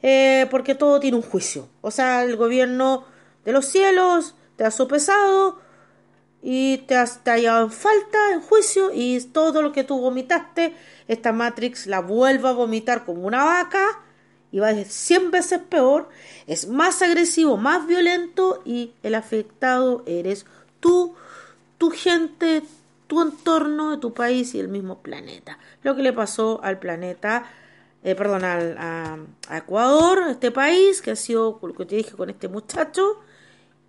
[0.02, 1.68] Eh, porque todo tiene un juicio.
[1.80, 3.04] O sea, el gobierno
[3.44, 5.60] de los cielos te ha sopesado
[6.42, 10.74] y te, has, te en falta, en juicio, y todo lo que tú vomitaste,
[11.06, 14.00] esta Matrix la vuelve a vomitar como una vaca
[14.50, 16.08] y va a ser 100 veces peor,
[16.46, 20.44] es más agresivo, más violento y el afectado eres
[20.80, 21.14] tú
[21.82, 22.62] tu gente,
[23.08, 25.58] tu entorno, tu país y el mismo planeta.
[25.82, 27.44] Lo que le pasó al planeta
[28.04, 29.18] eh, perdón, a,
[29.50, 33.18] Ecuador, este país, que ha sido lo que te dije con este muchacho.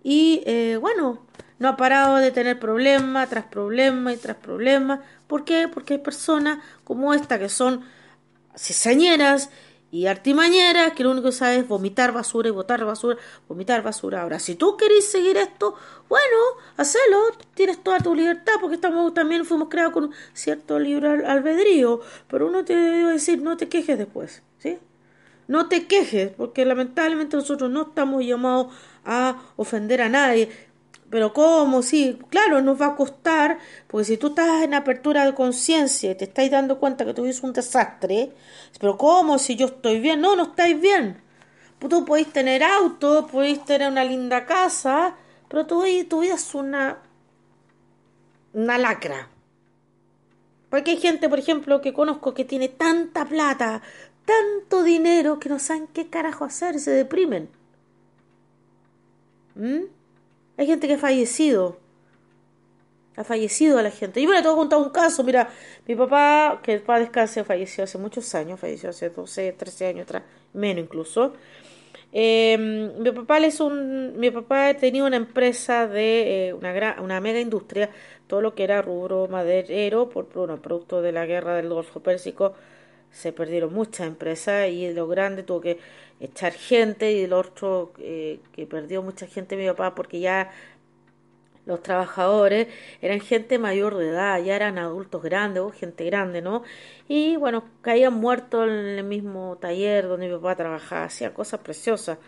[0.02, 1.24] Y eh, bueno,
[1.60, 5.00] no ha parado de tener problema tras problema y tras problema.
[5.28, 5.68] ¿Por qué?
[5.68, 7.84] Porque hay personas como esta que son
[8.56, 9.50] cizañeras
[9.94, 14.22] y artimañeras que lo único que sabe es vomitar basura y botar basura, vomitar basura.
[14.22, 15.76] Ahora, si tú querés seguir esto,
[16.08, 16.36] bueno,
[16.76, 17.20] hacelo,
[17.54, 22.64] tienes toda tu libertad, porque estamos también fuimos creados con cierto libre albedrío, pero uno
[22.64, 24.80] te debe decir, no te quejes después, ¿sí?
[25.46, 30.48] No te quejes, porque lamentablemente nosotros no estamos llamados a ofender a nadie.
[31.10, 31.82] Pero ¿cómo?
[31.82, 36.14] Sí, claro, nos va a costar, porque si tú estás en apertura de conciencia y
[36.16, 38.32] te estás dando cuenta que tuviste un desastre,
[38.80, 39.38] pero ¿cómo?
[39.38, 41.22] Si yo estoy bien, no, no estáis bien.
[41.78, 45.16] Tú podéis tener auto, podéis tener una linda casa,
[45.48, 46.98] pero tu, tu vida es una,
[48.54, 49.28] una lacra.
[50.70, 53.82] Porque hay gente, por ejemplo, que conozco que tiene tanta plata,
[54.24, 57.48] tanto dinero, que no saben qué carajo hacer, se deprimen.
[59.54, 59.84] ¿Mm?
[60.56, 61.78] Hay gente que ha fallecido.
[63.16, 64.20] Ha fallecido a la gente.
[64.20, 65.22] Yo me le tengo contar un caso.
[65.22, 65.48] Mira,
[65.86, 68.58] mi papá, que el padre descanse, falleció hace muchos años.
[68.58, 70.24] Falleció hace 12, 13 años atrás.
[70.52, 71.34] Menos incluso.
[72.16, 72.56] Eh,
[72.96, 77.40] mi papá es un, mi papá tenía una empresa de eh, una, gran, una mega
[77.40, 77.90] industria,
[78.28, 82.54] todo lo que era rubro maderero, por producto de la guerra del Golfo Pérsico,
[83.14, 85.78] se perdieron muchas empresas y lo grande tuvo que
[86.20, 90.50] echar gente y el otro eh, que perdió mucha gente mi papá porque ya
[91.64, 92.68] los trabajadores
[93.00, 96.62] eran gente mayor de edad, ya eran adultos grandes o gente grande, ¿no?
[97.08, 102.18] Y bueno, caían muertos en el mismo taller donde mi papá trabajaba, hacía cosas preciosas,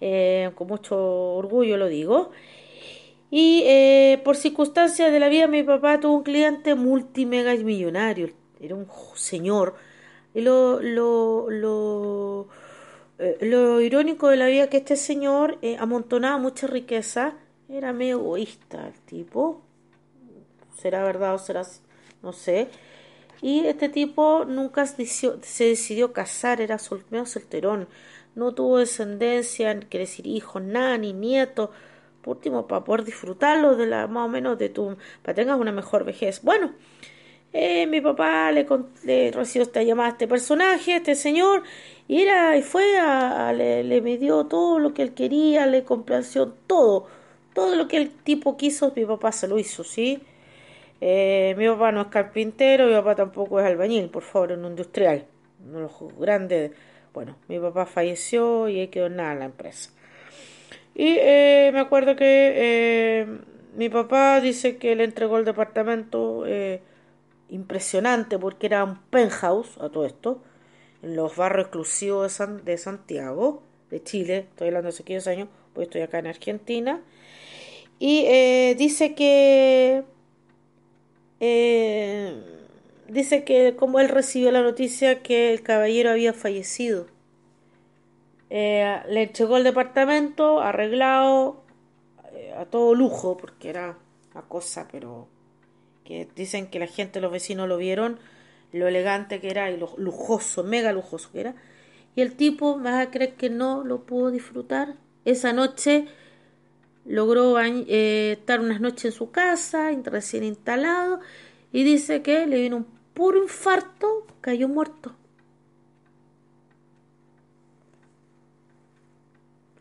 [0.00, 0.96] eh, con mucho
[1.34, 2.30] orgullo lo digo.
[3.30, 8.74] Y eh, por circunstancias de la vida mi papá tuvo un cliente multimega millonario, era
[8.74, 9.74] un señor,
[10.34, 12.48] y lo, lo, lo
[13.18, 17.34] eh, lo irónico de la vida es que este señor eh, amontonaba mucha riqueza,
[17.68, 19.62] era medio egoísta el tipo,
[20.76, 21.62] será verdad o será,
[22.22, 22.68] no sé,
[23.40, 27.88] y este tipo nunca se decidió, casar, era sol, medio solterón,
[28.34, 31.70] no tuvo descendencia, que decir hijos, nada, ni nietos,
[32.20, 35.58] por último, para poder disfrutarlo de la, más o menos de tu, para que tengas
[35.58, 36.42] una mejor vejez.
[36.42, 36.72] Bueno,
[37.58, 38.66] eh, mi papá le,
[39.32, 41.62] recibió esta llamada a este personaje, a este señor,
[42.06, 42.84] y era, y fue
[43.54, 47.06] le, le dio todo lo que él quería, le complació todo,
[47.54, 50.20] todo lo que el tipo quiso, mi papá se lo hizo, ¿sí?
[51.00, 55.24] Eh, mi papá no es carpintero, mi papá tampoco es albañil, por favor, un industrial,
[55.66, 56.72] uno de los grandes.
[57.14, 59.90] Bueno, mi papá falleció y ahí quedó nada en la empresa.
[60.94, 63.26] Y eh, me acuerdo que eh,
[63.76, 66.44] mi papá dice que le entregó el departamento
[67.48, 70.42] impresionante porque era un penthouse a todo esto
[71.02, 75.86] en los barrios exclusivos de, Santiago, de Chile, estoy hablando de hace 15 años, pues
[75.86, 77.00] estoy acá en Argentina,
[77.98, 80.04] y eh, dice que
[81.40, 82.42] eh,
[83.08, 87.06] dice que como él recibió la noticia que el caballero había fallecido,
[88.50, 91.62] eh, le entregó el departamento arreglado
[92.58, 93.98] a todo lujo, porque era
[94.32, 95.28] una cosa, pero
[96.06, 98.18] que dicen que la gente, los vecinos lo vieron
[98.72, 101.54] lo elegante que era y lo lujoso, mega lujoso que era.
[102.14, 104.94] Y el tipo, vas a creer que no lo pudo disfrutar.
[105.24, 106.06] Esa noche
[107.04, 111.20] logró eh, estar unas noches en su casa, recién instalado,
[111.72, 115.14] y dice que le vino un puro infarto, cayó muerto.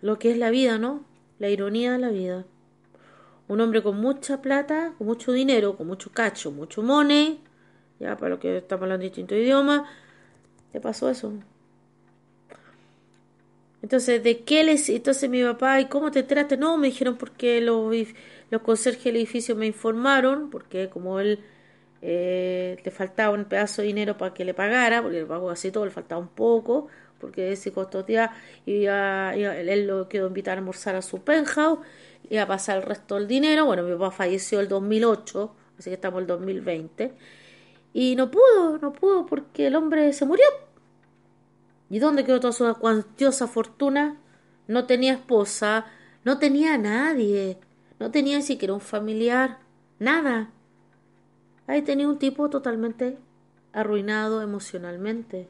[0.01, 1.03] Lo que es la vida, ¿no?
[1.39, 2.45] La ironía de la vida.
[3.47, 7.39] Un hombre con mucha plata, con mucho dinero, con mucho cacho, mucho money,
[7.99, 9.89] ya para lo que estamos hablando distinto idioma,
[10.73, 11.33] le pasó eso.
[13.81, 14.89] Entonces, ¿de qué les.?
[14.89, 16.57] Entonces, mi papá, ¿y cómo te trate?
[16.57, 17.95] No, me dijeron porque los,
[18.49, 21.39] los conserjes del edificio me informaron, porque como él
[22.01, 25.71] eh, le faltaba un pedazo de dinero para que le pagara, porque le pagó así
[25.71, 26.87] todo, le faltaba un poco,
[27.19, 28.31] porque ese costos días
[28.65, 31.79] iba, él lo quedó invitar a almorzar a su penthouse,
[32.29, 33.65] iba a pasar el resto del dinero.
[33.65, 37.13] Bueno, mi papá falleció el 2008, así que estamos en el 2020.
[37.93, 40.45] Y no pudo, no pudo porque el hombre se murió.
[41.89, 44.17] ¿Y dónde quedó toda su cuantiosa fortuna?
[44.67, 45.85] No tenía esposa,
[46.23, 47.57] no tenía nadie,
[47.99, 49.59] no tenía ni siquiera un familiar,
[49.99, 50.49] nada.
[51.67, 53.17] Ahí tenía un tipo totalmente
[53.71, 55.47] arruinado emocionalmente.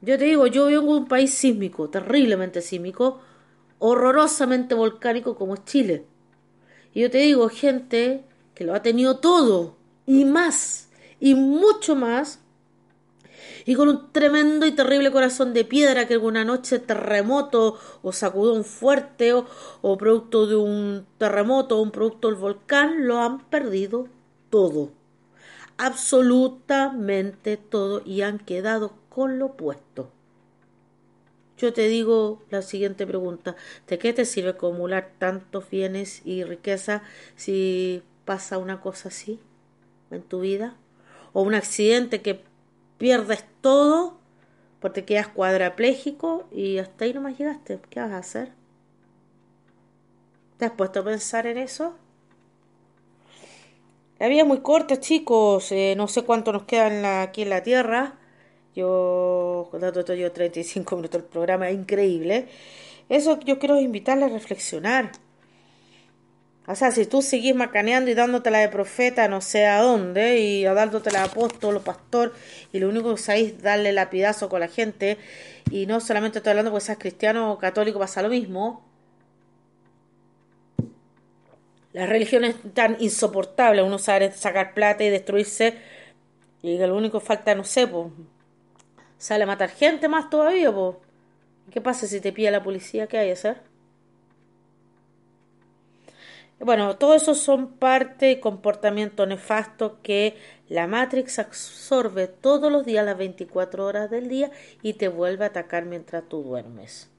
[0.00, 3.20] Yo te digo, yo vengo de un país sísmico, terriblemente sísmico,
[3.78, 6.04] horrorosamente volcánico como es Chile.
[6.94, 8.24] Y yo te digo, gente
[8.54, 9.76] que lo ha tenido todo,
[10.06, 10.88] y más,
[11.20, 12.40] y mucho más,
[13.64, 18.64] y con un tremendo y terrible corazón de piedra que alguna noche terremoto o sacudón
[18.64, 19.46] fuerte o,
[19.82, 24.08] o producto de un terremoto o un producto del volcán lo han perdido
[24.50, 24.90] todo
[25.78, 30.10] absolutamente todo y han quedado con lo puesto.
[31.58, 33.56] Yo te digo la siguiente pregunta,
[33.88, 37.02] ¿de qué te sirve acumular tantos bienes y riqueza
[37.34, 39.40] si pasa una cosa así
[40.12, 40.76] en tu vida?
[41.32, 42.44] ¿O un accidente que
[42.96, 44.18] pierdes todo
[44.78, 47.80] porque quedas cuadraplégico y hasta ahí no más llegaste?
[47.90, 48.52] ¿Qué vas a hacer?
[50.58, 51.96] ¿Te has puesto a pensar en eso?
[54.20, 55.72] La vida es muy corta, chicos.
[55.72, 58.17] Eh, no sé cuánto nos queda aquí en la Tierra.
[58.78, 62.46] Yo, dato esto, yo 35 minutos del programa, es increíble.
[63.08, 65.10] Eso yo quiero invitarle a reflexionar.
[66.68, 70.62] O sea, si tú seguís macaneando y dándotela de profeta no sé a dónde, y
[70.62, 72.32] dándotela de apóstol o pastor,
[72.72, 75.18] y lo único que sabéis darle lapidazo con la gente,
[75.72, 78.86] y no solamente estoy hablando porque seas cristiano o católico, pasa lo mismo,
[81.92, 85.74] Las religiones tan insoportables, uno sabe sacar plata y destruirse,
[86.62, 88.06] y lo único falta, no sé, pues,
[89.18, 90.96] sale a matar gente más todavía, pues.
[91.70, 93.06] ¿Qué pasa si te pilla la policía?
[93.06, 93.60] ¿Qué hay que hacer?
[96.60, 100.36] Bueno, todo eso son parte y comportamiento nefasto que
[100.68, 104.50] la Matrix absorbe todos los días, las 24 horas del día,
[104.82, 107.10] y te vuelve a atacar mientras tú duermes.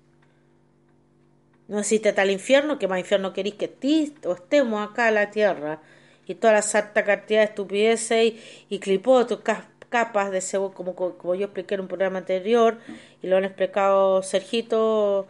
[1.70, 5.30] No existe tal infierno que más infierno queréis que ti o estemos acá en la
[5.30, 5.80] tierra.
[6.26, 8.40] Y toda la sarta cantidad de estupideces y,
[8.70, 9.40] y clipotos,
[9.90, 12.78] capas de cebo, como, como yo expliqué en un programa anterior,
[13.22, 15.28] y lo han explicado Sergito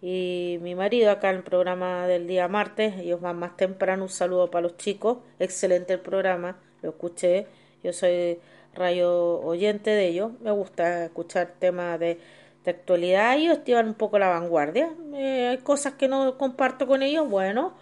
[0.00, 2.98] y mi marido acá en el programa del día martes.
[2.98, 4.04] Ellos van más temprano.
[4.04, 5.18] Un saludo para los chicos.
[5.38, 6.56] Excelente el programa.
[6.82, 7.46] Lo escuché.
[7.84, 8.40] Yo soy
[8.74, 10.32] rayo oyente de ellos.
[10.40, 12.18] Me gusta escuchar temas de
[12.64, 14.90] de actualidad, ellos llevan un poco la vanguardia.
[15.14, 17.74] Eh, hay cosas que no comparto con ellos, bueno,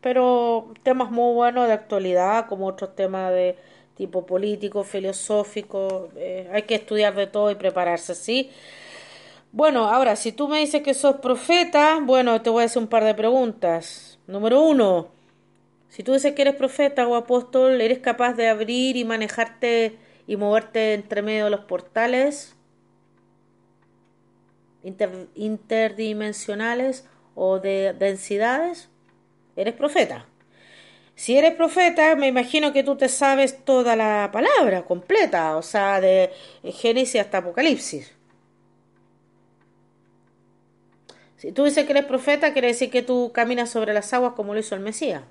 [0.00, 3.56] pero temas muy buenos de actualidad, como otros temas de
[4.00, 8.50] tipo político, filosófico, eh, hay que estudiar de todo y prepararse, ¿sí?
[9.52, 12.88] Bueno, ahora, si tú me dices que sos profeta, bueno, te voy a hacer un
[12.88, 14.18] par de preguntas.
[14.26, 15.08] Número uno,
[15.90, 20.36] si tú dices que eres profeta o apóstol, ¿eres capaz de abrir y manejarte y
[20.36, 22.56] moverte entre medio de los portales?
[25.34, 28.88] interdimensionales o de densidades,
[29.56, 30.29] eres profeta.
[31.20, 36.00] Si eres profeta, me imagino que tú te sabes toda la palabra completa, o sea,
[36.00, 36.30] de
[36.64, 38.10] Génesis hasta Apocalipsis.
[41.36, 44.54] Si tú dices que eres profeta, quiere decir que tú caminas sobre las aguas como
[44.54, 45.22] lo hizo el Mesías,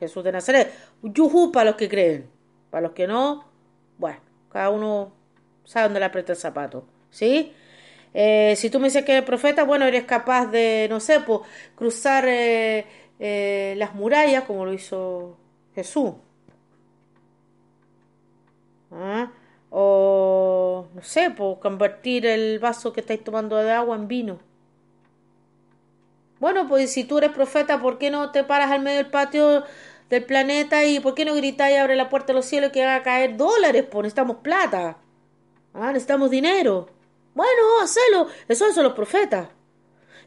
[0.00, 0.70] Jesús de Nazaret.
[1.02, 2.28] Yuhu para los que creen,
[2.68, 3.46] para los que no,
[3.96, 4.20] bueno,
[4.52, 5.14] cada uno
[5.64, 7.54] sabe dónde le aprieta el zapato, ¿sí?
[8.12, 11.40] Eh, si tú me dices que eres profeta, bueno, eres capaz de, no sé, pues,
[11.74, 12.84] cruzar eh,
[13.18, 15.36] eh, las murallas como lo hizo
[15.74, 16.12] Jesús.
[18.92, 19.30] ¿Ah?
[19.70, 24.38] O, no sé, pues, convertir el vaso que estáis tomando de agua en vino.
[26.38, 29.64] Bueno, pues si tú eres profeta, ¿por qué no te paras al medio del patio
[30.10, 32.84] del planeta y por qué no gritas y abre la puerta de los cielos que
[32.84, 33.84] va a caer dólares?
[33.90, 34.98] Pues necesitamos plata.
[35.74, 35.88] ¿Ah?
[35.92, 36.88] Necesitamos dinero.
[37.34, 38.28] Bueno, hacelo.
[38.48, 39.48] Eso son los profetas.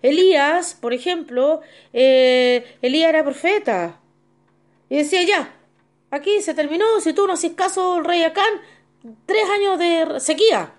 [0.01, 1.61] Elías, por ejemplo,
[1.93, 3.99] eh, Elías era profeta.
[4.89, 5.53] Y decía, ya,
[6.11, 8.61] aquí se terminó, si tú no haces caso al rey Acán,
[9.25, 10.73] tres años de sequía.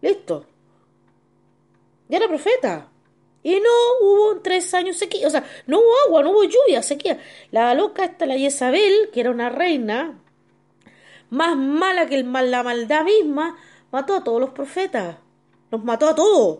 [0.00, 0.46] Listo.
[2.08, 2.88] Ya era profeta.
[3.42, 3.70] Y no
[4.00, 5.26] hubo tres años sequía.
[5.26, 7.20] O sea, no hubo agua, no hubo lluvia, sequía.
[7.50, 10.18] La loca esta, la Jezabel, que era una reina,
[11.30, 13.56] más mala que el la maldad misma,
[13.90, 15.16] mató a todos los profetas
[15.72, 16.58] los mató a todos.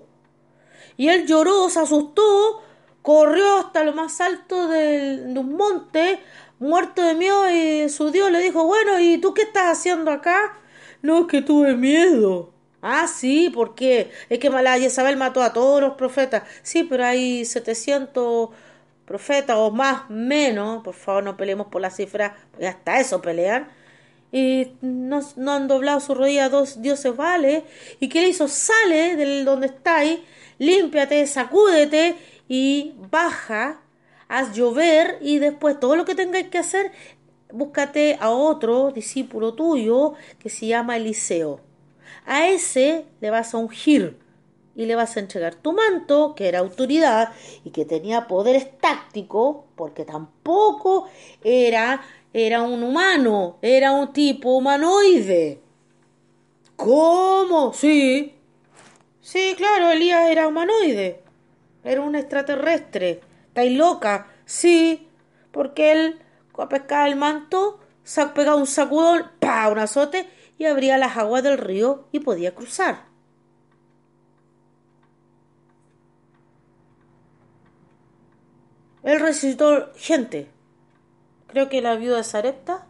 [0.97, 2.63] Y él lloró, se asustó,
[3.03, 6.21] corrió hasta lo más alto de un monte,
[6.59, 10.59] muerto de miedo, y su Dios le dijo, bueno, ¿y tú qué estás haciendo acá?
[11.03, 12.53] No, es que tuve miedo.
[12.81, 14.11] Ah, sí, ¿por qué?
[14.29, 16.43] Es que la Isabel mató a todos los profetas.
[16.63, 18.51] Sí, pero hay 700
[19.07, 20.83] profetas o más, menos.
[20.83, 23.69] Por favor, no peleemos por la cifra, porque hasta eso pelean
[24.33, 27.65] y no, no, han doblado su rodilla dos dioses vale.
[28.01, 28.49] ¿Y qué le hizo?
[28.49, 30.21] Sale de donde estáis,
[30.59, 32.17] límpiate, sacúdete
[32.49, 33.81] y baja,
[34.29, 36.93] haz llover y después todo lo que tengáis que hacer,
[37.53, 41.61] búscate a otro discípulo tuyo que se llama Eliseo.
[42.27, 44.19] A ese le vas a ungir
[44.75, 47.33] y le vas a entregar tu manto, que era autoridad
[47.65, 51.09] y que tenía poderes tácticos, porque tampoco
[51.45, 52.01] era
[52.33, 55.61] era un humano, era un tipo humanoide.
[56.77, 57.73] ¿Cómo?
[57.75, 58.35] Sí.
[59.23, 61.23] Sí, claro, Elías era humanoide.
[61.85, 63.21] Era un extraterrestre.
[63.49, 64.27] ¿Estáis loca?
[64.45, 65.09] Sí,
[65.51, 66.23] porque él
[66.59, 71.43] a pescar el manto, se pegado un sacudón, pa, un azote y abría las aguas
[71.43, 73.07] del río y podía cruzar.
[79.03, 80.49] Él resucitó gente.
[81.49, 82.87] Creo que la viuda Sarepta.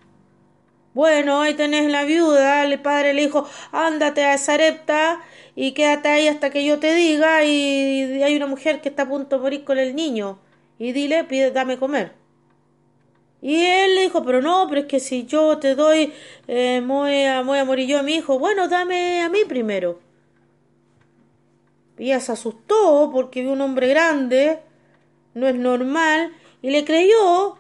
[0.95, 2.65] Bueno, ahí tenés la viuda.
[2.65, 5.23] El padre le dijo, ándate a Sarepta
[5.55, 7.45] y quédate ahí hasta que yo te diga.
[7.45, 10.39] Y hay una mujer que está a punto de morir con el niño.
[10.79, 12.13] Y dile, pide, dame comer.
[13.41, 16.13] Y él le dijo, pero no, pero es que si yo te doy,
[16.47, 18.39] eh, voy, a, voy a morir yo a mi hijo.
[18.39, 20.01] Bueno, dame a mí primero.
[21.99, 24.61] Y ella se asustó porque vio un hombre grande,
[25.35, 26.33] no es normal,
[26.63, 27.59] y le creyó.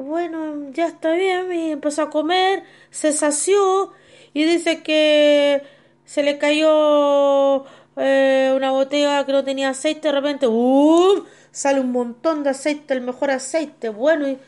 [0.00, 3.92] Bueno, ya está bien, y empezó a comer, se sació,
[4.32, 5.62] y dice que
[6.04, 7.64] se le cayó
[7.96, 11.24] eh, una botella que no tenía aceite, de repente, ¡uh!
[11.50, 14.38] sale un montón de aceite, el mejor aceite, bueno, y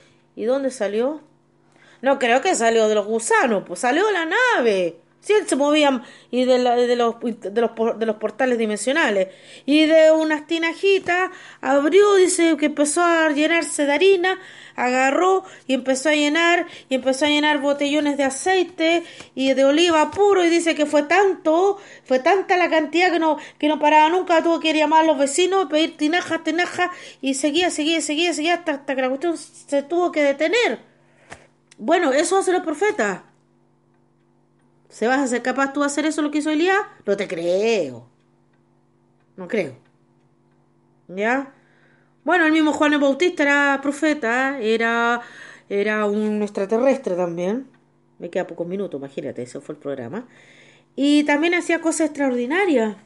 [0.40, 1.20] ¿Y dónde salió?
[2.01, 4.96] No creo que salió de los gusanos, pues salió de la nave.
[5.28, 9.28] Él se movía y de, de, los, de, los, de los portales dimensionales.
[9.66, 14.40] Y de unas tinajitas abrió, dice que empezó a llenarse de harina,
[14.76, 19.04] agarró y empezó a llenar, y empezó a llenar botellones de aceite
[19.34, 23.38] y de oliva puro, y dice que fue tanto, fue tanta la cantidad que no,
[23.58, 26.90] que no paraba nunca, tuvo que llamar a los vecinos, pedir tinajas, tinajas,
[27.20, 30.80] y seguía, seguía, seguía, seguía, hasta, hasta que la cuestión se tuvo que detener.
[31.76, 33.30] Bueno, eso hace los profetas
[34.91, 36.76] ¿Se vas a ser capaz tú de hacer eso lo que hizo Elías?
[37.07, 38.07] No te creo.
[39.36, 39.74] No creo.
[41.09, 41.55] ¿Ya?
[42.24, 45.22] Bueno, el mismo Juan el Bautista era profeta, era,
[45.68, 47.68] era un extraterrestre también.
[48.18, 50.26] Me queda pocos minutos, imagínate, ese fue el programa.
[50.97, 52.97] Y también hacía cosas extraordinarias.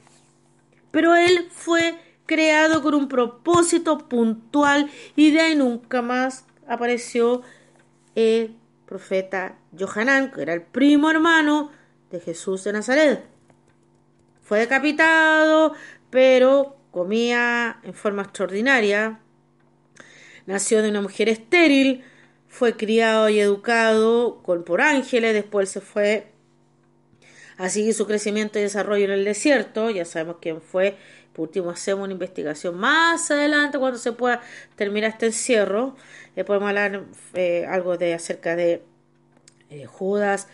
[0.91, 7.43] Pero él fue creado con un propósito puntual y de ahí nunca más apareció
[8.14, 8.57] el
[8.87, 11.70] profeta Johanán, que era el primo hermano
[12.11, 13.24] de Jesús de Nazaret.
[14.43, 15.74] Fue decapitado,
[16.11, 19.20] pero comía en forma extraordinaria.
[20.47, 22.05] Nació de una mujer estéril,
[22.49, 26.28] fue criado y educado por ángeles, después se fue
[27.57, 30.97] a seguir su crecimiento y desarrollo en el desierto, ya sabemos quién fue,
[31.35, 34.41] por último hacemos una investigación más adelante cuando se pueda
[34.76, 35.97] terminar este encierro,
[36.37, 37.05] le podemos hablar
[37.35, 38.82] eh, algo de acerca de
[39.70, 40.49] eh, Judas,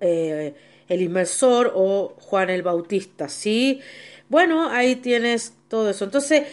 [0.00, 0.54] eh,
[0.86, 3.80] el inmersor o Juan el Bautista, ¿sí?
[4.28, 6.04] Bueno, ahí tienes todo eso.
[6.04, 6.46] Entonces,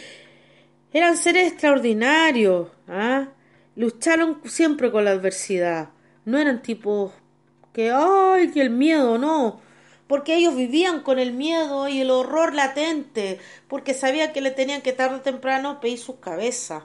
[0.92, 3.28] eran seres extraordinarios, ¿ah?
[3.76, 5.90] Lucharon siempre con la adversidad.
[6.24, 7.12] No eran tipos
[7.74, 9.60] que, ay, que el miedo, no.
[10.06, 14.82] Porque ellos vivían con el miedo y el horror latente, porque sabían que le tenían
[14.82, 16.84] que tarde o temprano pedir sus cabezas.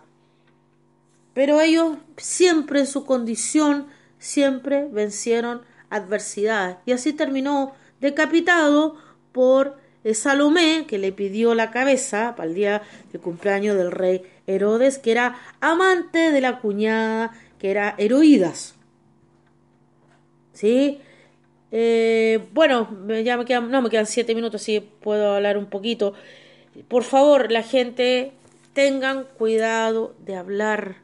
[1.34, 6.80] Pero ellos siempre en su condición, siempre vencieron adversidad.
[6.86, 8.98] Y así terminó decapitado
[9.32, 12.82] por eh, Salomé, que le pidió la cabeza para el día
[13.14, 18.76] de cumpleaños del rey Herodes, que era amante de la cuñada, que era Heroídas.
[20.54, 21.00] ¿Sí?
[21.72, 22.90] Eh, bueno,
[23.24, 26.14] ya me quedan, no me quedan siete minutos, si puedo hablar un poquito.
[26.88, 28.34] Por favor, la gente,
[28.74, 30.98] tengan cuidado de hablar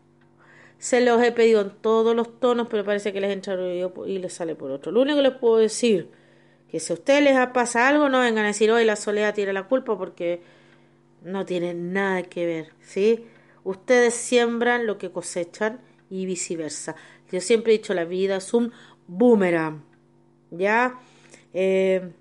[0.79, 3.57] se los he pedido en todos los tonos, pero parece que les entra
[4.05, 4.91] y les sale por otro.
[4.91, 6.09] Lo único que les puedo decir,
[6.69, 9.53] que si a ustedes les pasa algo, no vengan a decir, hoy la soledad tiene
[9.53, 10.41] la culpa, porque
[11.23, 13.25] no tiene nada que ver, ¿sí?
[13.63, 16.95] Ustedes siembran lo que cosechan y viceversa.
[17.31, 18.71] Yo siempre he dicho, la vida es un
[19.07, 19.83] boomerang,
[20.51, 20.99] ¿ya?
[21.53, 22.11] Eh,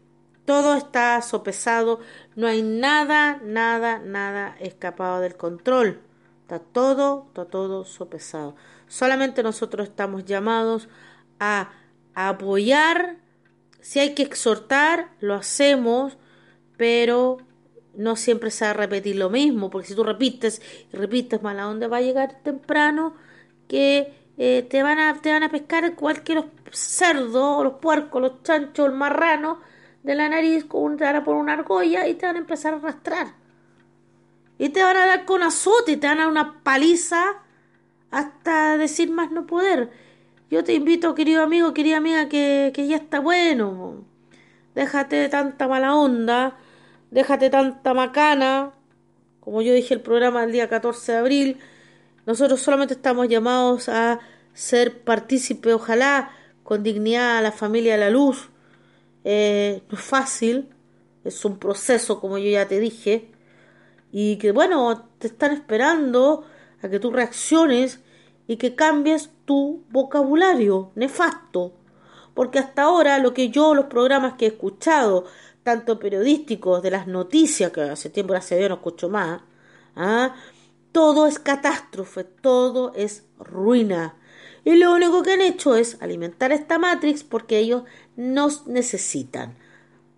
[0.45, 2.01] todo está sopesado,
[2.37, 6.01] no hay nada, nada, nada escapado del control.
[6.43, 8.55] Está todo, está todo sopesado.
[8.87, 10.89] Solamente nosotros estamos llamados
[11.41, 11.73] a,
[12.15, 13.19] apoyar.
[13.81, 16.17] Si hay que exhortar, lo hacemos,
[16.77, 17.39] pero
[17.95, 20.63] no siempre se va a repetir lo mismo, porque si tú repites
[20.93, 23.15] y repites mala onda, va a llegar temprano
[23.69, 28.87] que eh, te, van a, te van a pescar cualquier cerdo, los puercos, los chanchos,
[28.87, 29.61] el marrano
[30.03, 32.75] de la nariz, con, te van a poner una argolla y te van a empezar
[32.75, 33.35] a arrastrar.
[34.59, 37.43] Y te van a dar con azote, te van a dar una paliza
[38.11, 39.91] hasta decir más no poder.
[40.51, 44.05] Yo te invito, querido amigo, querida amiga, que, que ya está bueno.
[44.75, 46.57] Déjate de tanta mala onda,
[47.11, 48.73] déjate tanta macana.
[49.41, 51.59] Como yo dije el programa el día 14 de abril,
[52.27, 54.21] nosotros solamente estamos llamados a
[54.53, 56.31] ser partícipe, ojalá,
[56.63, 58.51] con dignidad a la familia de la luz,
[59.25, 60.69] eh, no es fácil,
[61.25, 63.31] es un proceso, como yo ya te dije,
[64.13, 66.45] y que bueno, te están esperando
[66.83, 68.01] a que tú reacciones
[68.47, 71.75] y que cambies tu vocabulario nefasto.
[72.35, 75.25] Porque hasta ahora lo que yo, los programas que he escuchado,
[75.63, 79.41] tanto periodísticos, de las noticias, que hace tiempo, gracias a Dios, no escucho más,
[79.97, 80.35] ¿ah?
[80.97, 84.17] Todo es catástrofe, todo es ruina.
[84.65, 87.83] Y lo único que han hecho es alimentar esta Matrix porque ellos
[88.17, 89.59] nos necesitan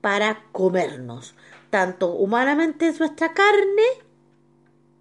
[0.00, 1.34] para comernos,
[1.70, 3.82] tanto humanamente es nuestra carne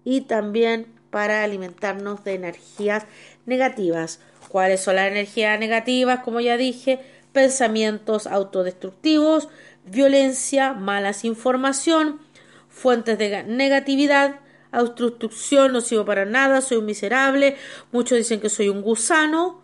[0.02, 3.04] y también para alimentarnos de energías
[3.46, 4.18] negativas.
[4.48, 6.24] ¿Cuáles son las energías negativas?
[6.24, 6.98] Como ya dije,
[7.32, 9.48] pensamientos autodestructivos,
[9.84, 12.20] violencia, malas información,
[12.68, 14.40] fuentes de negatividad,
[14.72, 17.56] no sirvo para nada, soy un miserable,
[17.92, 19.60] muchos dicen que soy un gusano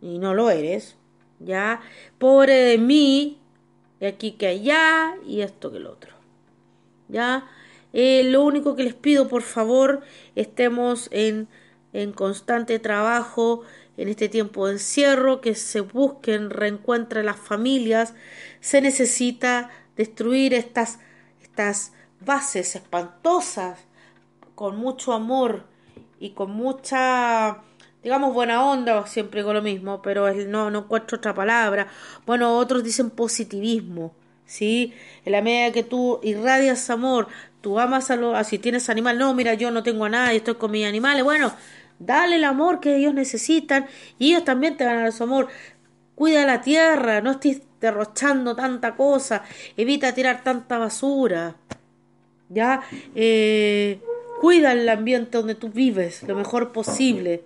[0.00, 0.96] y no lo eres,
[1.38, 1.80] ya,
[2.18, 3.38] pobre de mí,
[4.00, 6.14] de aquí que allá y esto que el otro,
[7.08, 7.48] ya,
[7.92, 10.02] eh, lo único que les pido, por favor,
[10.34, 11.48] estemos en,
[11.92, 13.62] en constante trabajo
[13.96, 18.14] en este tiempo de encierro, que se busquen, reencuentren las familias,
[18.60, 20.98] se necesita destruir estas,
[21.42, 23.85] estas bases espantosas
[24.56, 25.66] con mucho amor
[26.18, 27.62] y con mucha
[28.06, 31.88] digamos buena onda, siempre con lo mismo, pero no, no encuentro otra palabra.
[32.24, 34.92] Bueno, otros dicen positivismo, ¿sí?
[35.24, 37.26] En la medida que tú irradias amor,
[37.60, 40.54] tú amas a los, si tienes animal, no, mira, yo no tengo a nadie, estoy
[40.54, 41.52] con mis animales, bueno,
[41.98, 43.86] dale el amor que ellos necesitan
[44.20, 45.48] y ellos también te van a dar su amor.
[46.14, 49.42] Cuida la tierra, no estés derrochando tanta cosa,
[49.76, 51.56] evita tirar tanta basura,
[52.50, 52.82] ¿ya?
[53.16, 54.00] Eh,
[54.40, 57.44] cuida el ambiente donde tú vives lo mejor posible.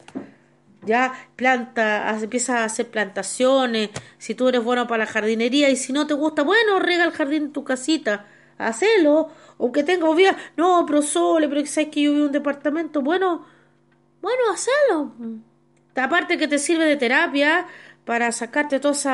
[0.82, 5.92] Ya planta, empieza a hacer plantaciones, si tú eres bueno para la jardinería y si
[5.92, 8.26] no te gusta, bueno, rega el jardín en tu casita,
[8.56, 9.28] hacelo,
[9.58, 13.44] aunque tenga obvia, no, pero sole, pero sabes que yo vivo en un departamento, bueno,
[14.22, 15.12] bueno, hacelo.
[15.94, 17.66] Aparte que te sirve de terapia,
[18.04, 19.06] para sacarte todos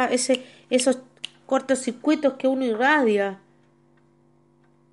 [0.71, 1.01] esos
[1.47, 3.41] cortocircuitos que uno irradia.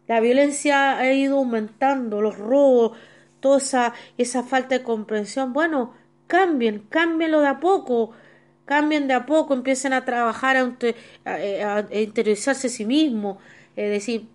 [0.08, 2.98] La violencia ha ido aumentando, los robos,
[3.40, 5.54] toda esa, esa falta de comprensión.
[5.54, 5.94] Bueno,
[6.28, 8.12] cambien, cámbienlo de a poco,
[8.66, 13.38] cambien de a poco, empiecen a trabajar, a, interiorizarse a sí mismos,
[13.76, 14.28] es decir,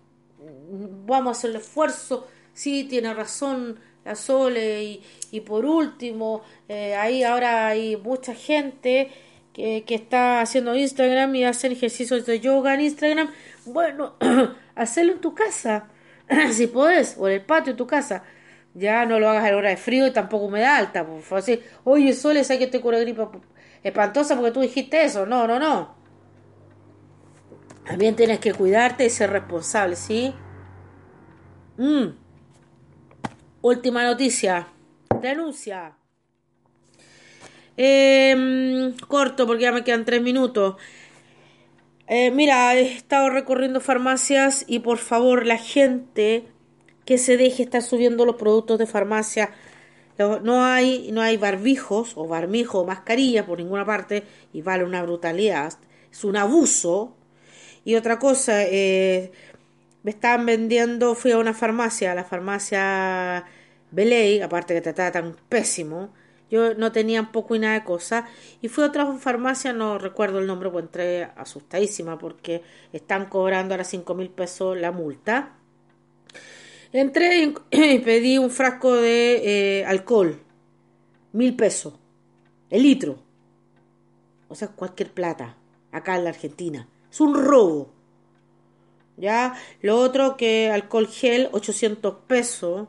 [1.05, 6.95] vamos a hacer el esfuerzo, sí, tiene razón la Sole, y, y por último, eh,
[6.95, 9.11] ahí ahora hay mucha gente
[9.53, 13.29] que, está haciendo Instagram y hacer ejercicios de yoga en Instagram,
[13.73, 14.15] bueno,
[14.75, 15.87] hacerlo en tu casa,
[16.51, 18.23] si puedes, o en el patio de tu casa.
[18.75, 21.05] Ya no lo hagas a la hora de frío y tampoco humedad alta.
[21.05, 23.31] Por así, oye, Sole, sé que te cura gripa
[23.83, 25.25] espantosa porque tú dijiste eso.
[25.25, 25.95] No, no, no.
[27.85, 30.33] También tienes que cuidarte y ser responsable, ¿sí?
[31.77, 32.09] Mm.
[33.61, 34.67] Última noticia.
[35.19, 35.95] Denuncia.
[37.75, 40.75] Eh, corto porque ya me quedan tres minutos.
[42.11, 46.47] Eh, mira, he estado recorriendo farmacias y por favor la gente
[47.05, 49.51] que se deje estar subiendo los productos de farmacia.
[50.17, 55.03] No hay, no hay barbijos o barmijo o mascarilla por ninguna parte y vale una
[55.03, 55.73] brutalidad.
[56.11, 57.15] Es un abuso.
[57.85, 59.31] Y otra cosa, eh,
[60.03, 63.45] me estaban vendiendo, fui a una farmacia, la farmacia
[63.91, 66.09] Belay, aparte que te tratan pésimo
[66.49, 68.25] yo no tenía poco y nada de cosas.
[68.61, 73.73] Y fui a otra farmacia, no recuerdo el nombre, pues entré asustadísima porque están cobrando
[73.73, 75.55] ahora cinco mil pesos la multa.
[76.91, 80.39] Entré y pedí un frasco de eh, alcohol,
[81.33, 81.93] mil pesos,
[82.69, 83.19] el litro.
[84.47, 85.55] O sea, cualquier plata,
[85.91, 86.87] acá en la Argentina.
[87.11, 87.91] Es un robo.
[89.17, 92.87] Ya, lo otro que alcohol gel, 800 pesos,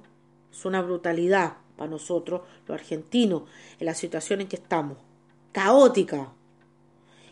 [0.51, 3.45] es una brutalidad para nosotros, los argentinos,
[3.79, 4.99] en la situación en que estamos.
[5.51, 6.31] Caótica.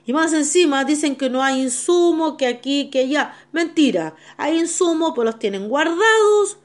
[0.06, 3.34] Y más encima dicen que no hay insumo, que aquí, que allá.
[3.52, 4.16] Mentira.
[4.38, 6.56] Hay insumos, pues los tienen guardados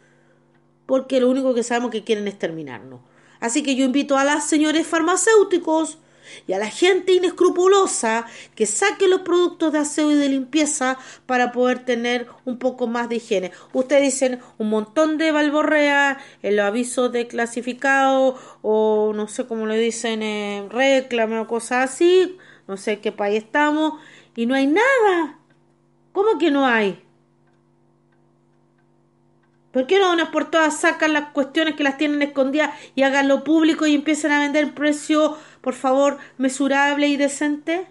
[0.85, 3.01] porque lo único que sabemos que quieren es terminarnos.
[3.41, 5.97] Así que yo invito a las señores farmacéuticos
[6.47, 8.25] y a la gente inescrupulosa
[8.55, 13.09] que saque los productos de aseo y de limpieza para poder tener un poco más
[13.09, 13.51] de higiene.
[13.73, 19.65] Ustedes dicen un montón de balborrea en los avisos de clasificado o no sé cómo
[19.65, 23.99] le dicen, eh, reclame o cosas así, no sé qué país estamos,
[24.35, 25.39] y no hay nada.
[26.11, 27.03] ¿Cómo que no hay?
[29.73, 33.27] ¿Por qué no unas por todas sacan las cuestiones que las tienen escondidas y hagan
[33.27, 37.87] lo público y empiezan a vender precio, por favor, mesurable y decente?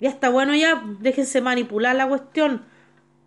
[0.00, 2.64] Ya está bueno ya, déjense manipular la cuestión.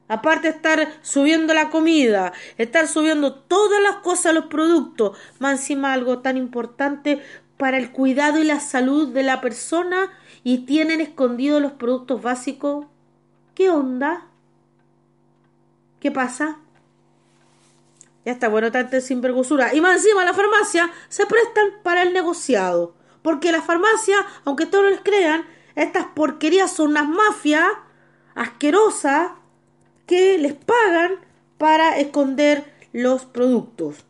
[0.07, 6.19] Aparte estar subiendo la comida, estar subiendo todas las cosas, los productos, más encima algo
[6.19, 7.21] tan importante
[7.57, 10.11] para el cuidado y la salud de la persona
[10.43, 12.87] y tienen escondidos los productos básicos.
[13.53, 14.25] ¿Qué onda?
[15.99, 16.57] ¿Qué pasa?
[18.25, 19.75] Ya está bueno tanta sinvergüenzura.
[19.75, 22.95] Y más encima la farmacia se prestan para el negociado.
[23.21, 25.45] Porque la farmacia, aunque todos les crean,
[25.75, 27.69] estas porquerías son unas mafias
[28.33, 29.31] asquerosas
[30.07, 31.19] que les pagan
[31.57, 34.05] para esconder los productos.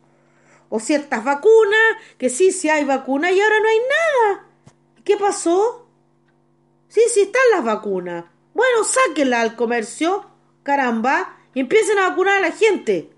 [0.69, 4.45] O ciertas vacunas, que sí, sí hay vacunas y ahora no hay nada.
[5.03, 5.87] ¿Qué pasó?
[6.87, 8.25] Sí, sí están las vacunas.
[8.53, 10.25] Bueno, sáquenla al comercio,
[10.63, 13.14] caramba, y empiecen a vacunar a la gente.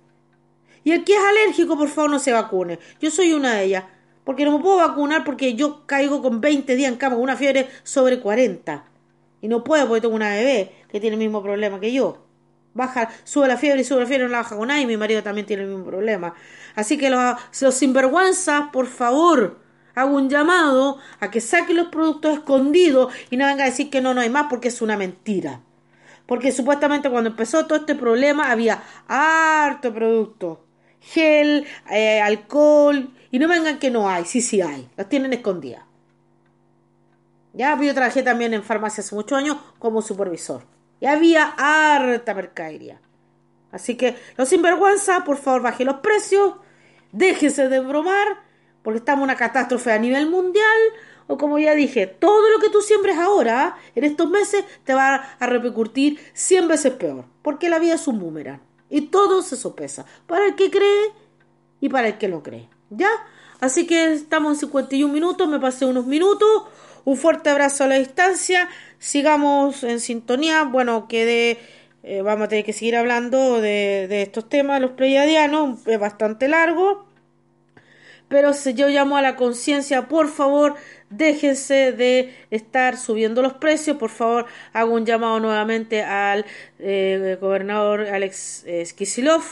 [0.88, 2.80] Y el que es alérgico, por favor, no se vacune.
[3.02, 3.84] Yo soy una de ellas.
[4.24, 7.36] Porque no me puedo vacunar porque yo caigo con 20 días en cama con una
[7.36, 8.86] fiebre sobre 40.
[9.42, 12.24] Y no puedo porque tengo una bebé que tiene el mismo problema que yo
[12.74, 15.22] baja, sube la fiebre y sube la fiebre, no la baja con nadie, mi marido
[15.24, 16.36] también tiene el mismo problema.
[16.76, 19.60] Así que los, los sinvergüenzas, por favor,
[19.94, 24.00] hago un llamado a que saquen los productos escondidos y no venga a decir que
[24.00, 25.60] no, no hay más porque es una mentira.
[26.28, 30.67] Porque supuestamente cuando empezó todo este problema había harto producto.
[31.02, 35.84] Gel, eh, alcohol, y no vengan que no hay, sí, sí hay, las tienen escondidas.
[37.54, 40.62] Ya, yo trabajé también en farmacia hace muchos años como supervisor.
[41.00, 43.02] Y había harta mercadería.
[43.72, 46.54] Así que los sinvergüenza, por favor, bajen los precios,
[47.12, 48.28] déjense de bromar,
[48.84, 50.78] porque estamos en una catástrofe a nivel mundial.
[51.28, 55.16] O como ya dije, todo lo que tú siembres ahora, en estos meses, te va
[55.16, 57.26] a repercutir 100 veces peor.
[57.42, 58.62] Porque la vida es un boomerang.
[58.90, 60.06] Y todo se sopesa.
[60.26, 61.12] Para el que cree
[61.82, 62.70] y para el que no cree.
[62.90, 63.10] ¿Ya?
[63.60, 66.64] Así que estamos en 51 minutos, me pasé unos minutos.
[67.06, 68.70] Un fuerte abrazo a la distancia
[69.00, 70.64] sigamos en sintonía.
[70.64, 71.60] Bueno, quede,
[72.04, 76.48] eh, vamos a tener que seguir hablando de, de estos temas, los pleiadianos, es bastante
[76.48, 77.06] largo.
[78.30, 80.76] Pero yo llamo a la conciencia, por favor,
[81.10, 83.98] déjense de estar subiendo los precios.
[83.98, 86.46] Por favor, hago un llamado nuevamente al
[86.80, 89.44] eh, gobernador Alex Skisilov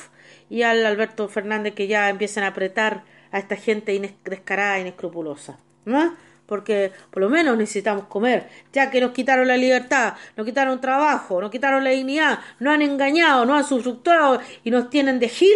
[0.49, 5.59] y al Alberto Fernández que ya empiecen a apretar a esta gente descarada e inescrupulosa.
[5.85, 6.15] ¿no?
[6.45, 11.41] porque por lo menos necesitamos comer, ya que nos quitaron la libertad, nos quitaron trabajo,
[11.41, 15.55] nos quitaron la dignidad, nos han engañado, nos han substructurado y nos tienen de giles,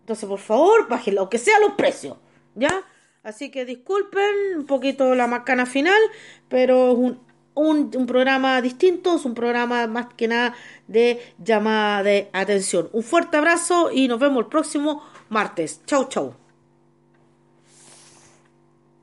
[0.00, 2.16] entonces por favor, bajen aunque sea los precios,
[2.54, 2.82] ¿ya?
[3.22, 6.00] Así que disculpen un poquito la macana final,
[6.48, 7.20] pero es un,
[7.54, 10.54] un, programa distinto, es un programa más que nada
[10.88, 12.88] de llamada de atención.
[12.92, 15.82] Un fuerte abrazo y nos vemos el próximo martes.
[15.84, 16.39] Chau, chau.